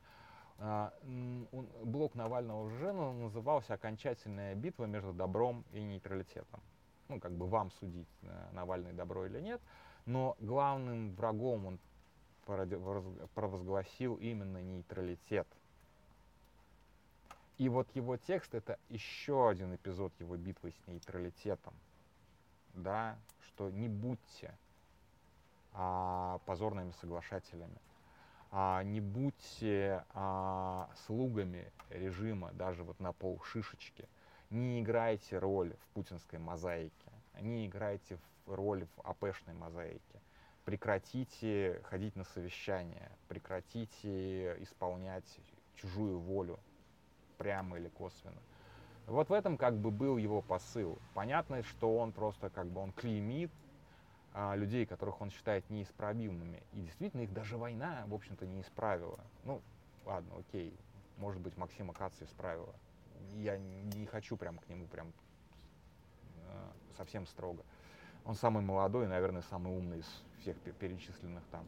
блок 1.84 2.16
Навального 2.16 2.64
уже 2.64 2.92
назывался 2.92 3.74
«Окончательная 3.74 4.56
битва 4.56 4.86
между 4.86 5.14
добром 5.14 5.66
и 5.74 5.82
нейтралитетом». 5.82 6.62
Ну, 7.10 7.20
как 7.20 7.34
бы 7.34 7.48
вам 7.48 7.70
судить, 7.72 8.08
э, 8.22 8.50
Навальный 8.54 8.94
добро 8.94 9.26
или 9.26 9.42
нет, 9.42 9.62
но 10.06 10.36
главным 10.40 11.14
врагом 11.16 11.66
он 11.66 11.80
провозгласил 12.46 14.16
именно 14.16 14.62
нейтралитет. 14.62 15.48
И 17.58 17.70
вот 17.70 17.88
его 17.96 18.18
текст 18.18 18.54
это 18.54 18.80
еще 18.90 19.50
один 19.50 19.76
эпизод 19.76 20.12
его 20.20 20.36
битвы 20.36 20.72
с 20.72 20.88
нейтралитетом. 20.88 21.74
Да, 22.74 23.18
что 23.42 23.70
не 23.70 23.88
будьте 23.88 24.58
а, 25.72 26.40
позорными 26.46 26.92
соглашателями, 27.00 27.78
а, 28.56 28.84
не 28.84 29.02
будьте 29.02 30.06
а, 30.12 30.88
слугами 31.08 31.72
режима 31.90 32.52
даже 32.54 32.84
вот 32.84 33.00
на 33.00 33.12
пол 33.12 33.42
шишечки, 33.44 34.08
не 34.52 34.80
играйте 34.80 35.40
роль 35.40 35.74
в 35.74 35.88
путинской 35.96 36.38
мозаике, 36.38 37.12
не 37.42 37.66
играйте 37.66 38.20
роль 38.46 38.86
в 38.96 39.10
АПшной 39.10 39.56
мозаике. 39.56 40.22
Прекратите 40.66 41.82
ходить 41.86 42.16
на 42.16 42.26
совещания, 42.26 43.12
прекратите 43.28 44.62
исполнять 44.62 45.26
чужую 45.76 46.20
волю, 46.20 46.60
прямо 47.40 47.80
или 47.80 47.90
косвенно. 47.90 48.40
Вот 49.08 49.30
в 49.30 49.34
этом 49.34 49.58
как 49.58 49.76
бы 49.76 49.90
был 49.90 50.18
его 50.18 50.42
посыл. 50.44 51.00
Понятно, 51.16 51.64
что 51.64 51.98
он 51.98 52.12
просто 52.12 52.52
как 52.52 52.68
бы 52.68 52.82
он 52.82 52.92
клеймит 52.92 53.52
людей, 54.56 54.86
которых 54.86 55.22
он 55.22 55.30
считает 55.30 55.70
неисправимыми. 55.70 56.64
И 56.74 56.82
действительно 56.82 57.22
их 57.22 57.34
даже 57.34 57.58
война, 57.58 58.04
в 58.08 58.14
общем-то, 58.14 58.46
не 58.46 58.62
исправила. 58.62 59.20
Ну, 59.44 59.62
ладно, 60.06 60.36
окей, 60.40 60.74
может 61.18 61.42
быть, 61.42 61.56
Максима 61.58 61.94
Каца 61.94 62.26
исправила. 62.26 62.74
Я 63.36 63.58
не 63.58 64.06
хочу 64.06 64.36
прям 64.36 64.58
к 64.58 64.68
нему 64.68 64.88
прям 64.88 65.14
э, 66.38 66.72
совсем 66.98 67.28
строго. 67.28 67.64
Он 68.26 68.36
самый 68.36 68.64
молодой, 68.64 69.08
наверное, 69.08 69.42
самый 69.44 69.76
умный 69.76 70.00
из 70.00 70.24
всех 70.42 70.58
перечисленных 70.58 71.44
там 71.52 71.68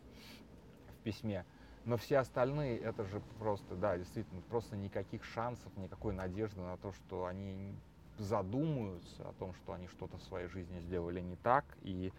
в 0.88 1.04
письме. 1.04 1.46
Но 1.84 1.98
все 1.98 2.18
остальные, 2.18 2.80
это 2.80 3.06
же 3.06 3.22
просто, 3.38 3.76
да, 3.76 3.98
действительно, 3.98 4.42
просто 4.42 4.76
никаких 4.76 5.24
шансов, 5.24 5.76
никакой 5.78 6.14
надежды 6.14 6.62
на 6.62 6.78
то, 6.78 6.92
что 6.94 7.26
они 7.26 7.76
задумаются 8.18 9.30
о 9.30 9.34
том, 9.34 9.54
что 9.54 9.74
они 9.74 9.88
что-то 9.88 10.18
в 10.18 10.24
своей 10.24 10.48
жизни 10.48 10.80
сделали 10.80 11.22
не 11.22 11.36
так 11.36 11.66
и 11.82 12.12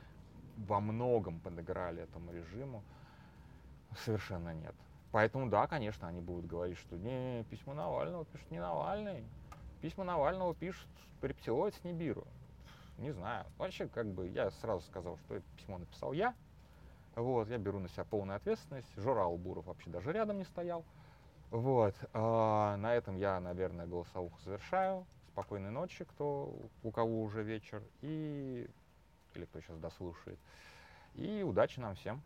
во 0.57 0.81
многом 0.81 1.41
подыграли 1.41 2.03
этому 2.03 2.33
режиму, 2.33 2.83
совершенно 4.05 4.55
нет. 4.55 4.75
Поэтому, 5.13 5.49
да, 5.49 5.67
конечно, 5.67 6.09
они 6.09 6.21
будут 6.21 6.47
говорить, 6.47 6.79
что 6.79 6.97
не, 6.97 7.45
письма 7.45 7.75
Навального 7.75 8.25
пишет 8.25 8.51
не 8.51 8.61
Навальный, 8.61 9.25
письма 9.81 10.05
Навального 10.05 10.55
пишет 10.55 10.89
рептилоид 11.23 11.75
Нибиру 11.85 12.27
не 12.99 13.13
знаю. 13.13 13.45
Вообще, 13.59 13.89
как 13.89 14.07
бы, 14.07 14.29
я 14.29 14.51
сразу 14.51 14.85
сказал, 14.87 15.19
что 15.19 15.37
это 15.37 15.45
письмо 15.57 15.79
написал 15.79 16.13
я. 16.13 16.35
Вот, 17.15 17.49
я 17.49 17.59
беру 17.59 17.79
на 17.79 17.89
себя 17.89 18.05
полную 18.05 18.37
ответственность. 18.37 18.89
Жора 18.97 19.25
Албуров 19.25 19.67
вообще 19.67 19.91
даже 19.91 20.13
рядом 20.13 20.39
не 20.39 20.45
стоял. 20.45 20.85
Вот, 21.51 21.95
а, 22.13 22.77
на 22.77 22.95
этом 22.95 23.17
я, 23.17 23.41
наверное, 23.41 23.87
голосовуху 23.87 24.39
завершаю. 24.45 25.07
Спокойной 25.29 25.71
ночи, 25.71 26.05
кто, 26.05 26.55
у 26.83 26.91
кого 26.91 27.23
уже 27.23 27.43
вечер, 27.43 27.83
и, 28.01 28.69
или 29.37 29.45
кто 29.45 29.61
сейчас 29.61 29.79
дослушает. 29.79 30.39
И 31.15 31.43
удачи 31.43 31.79
нам 31.81 31.95
всем. 31.95 32.23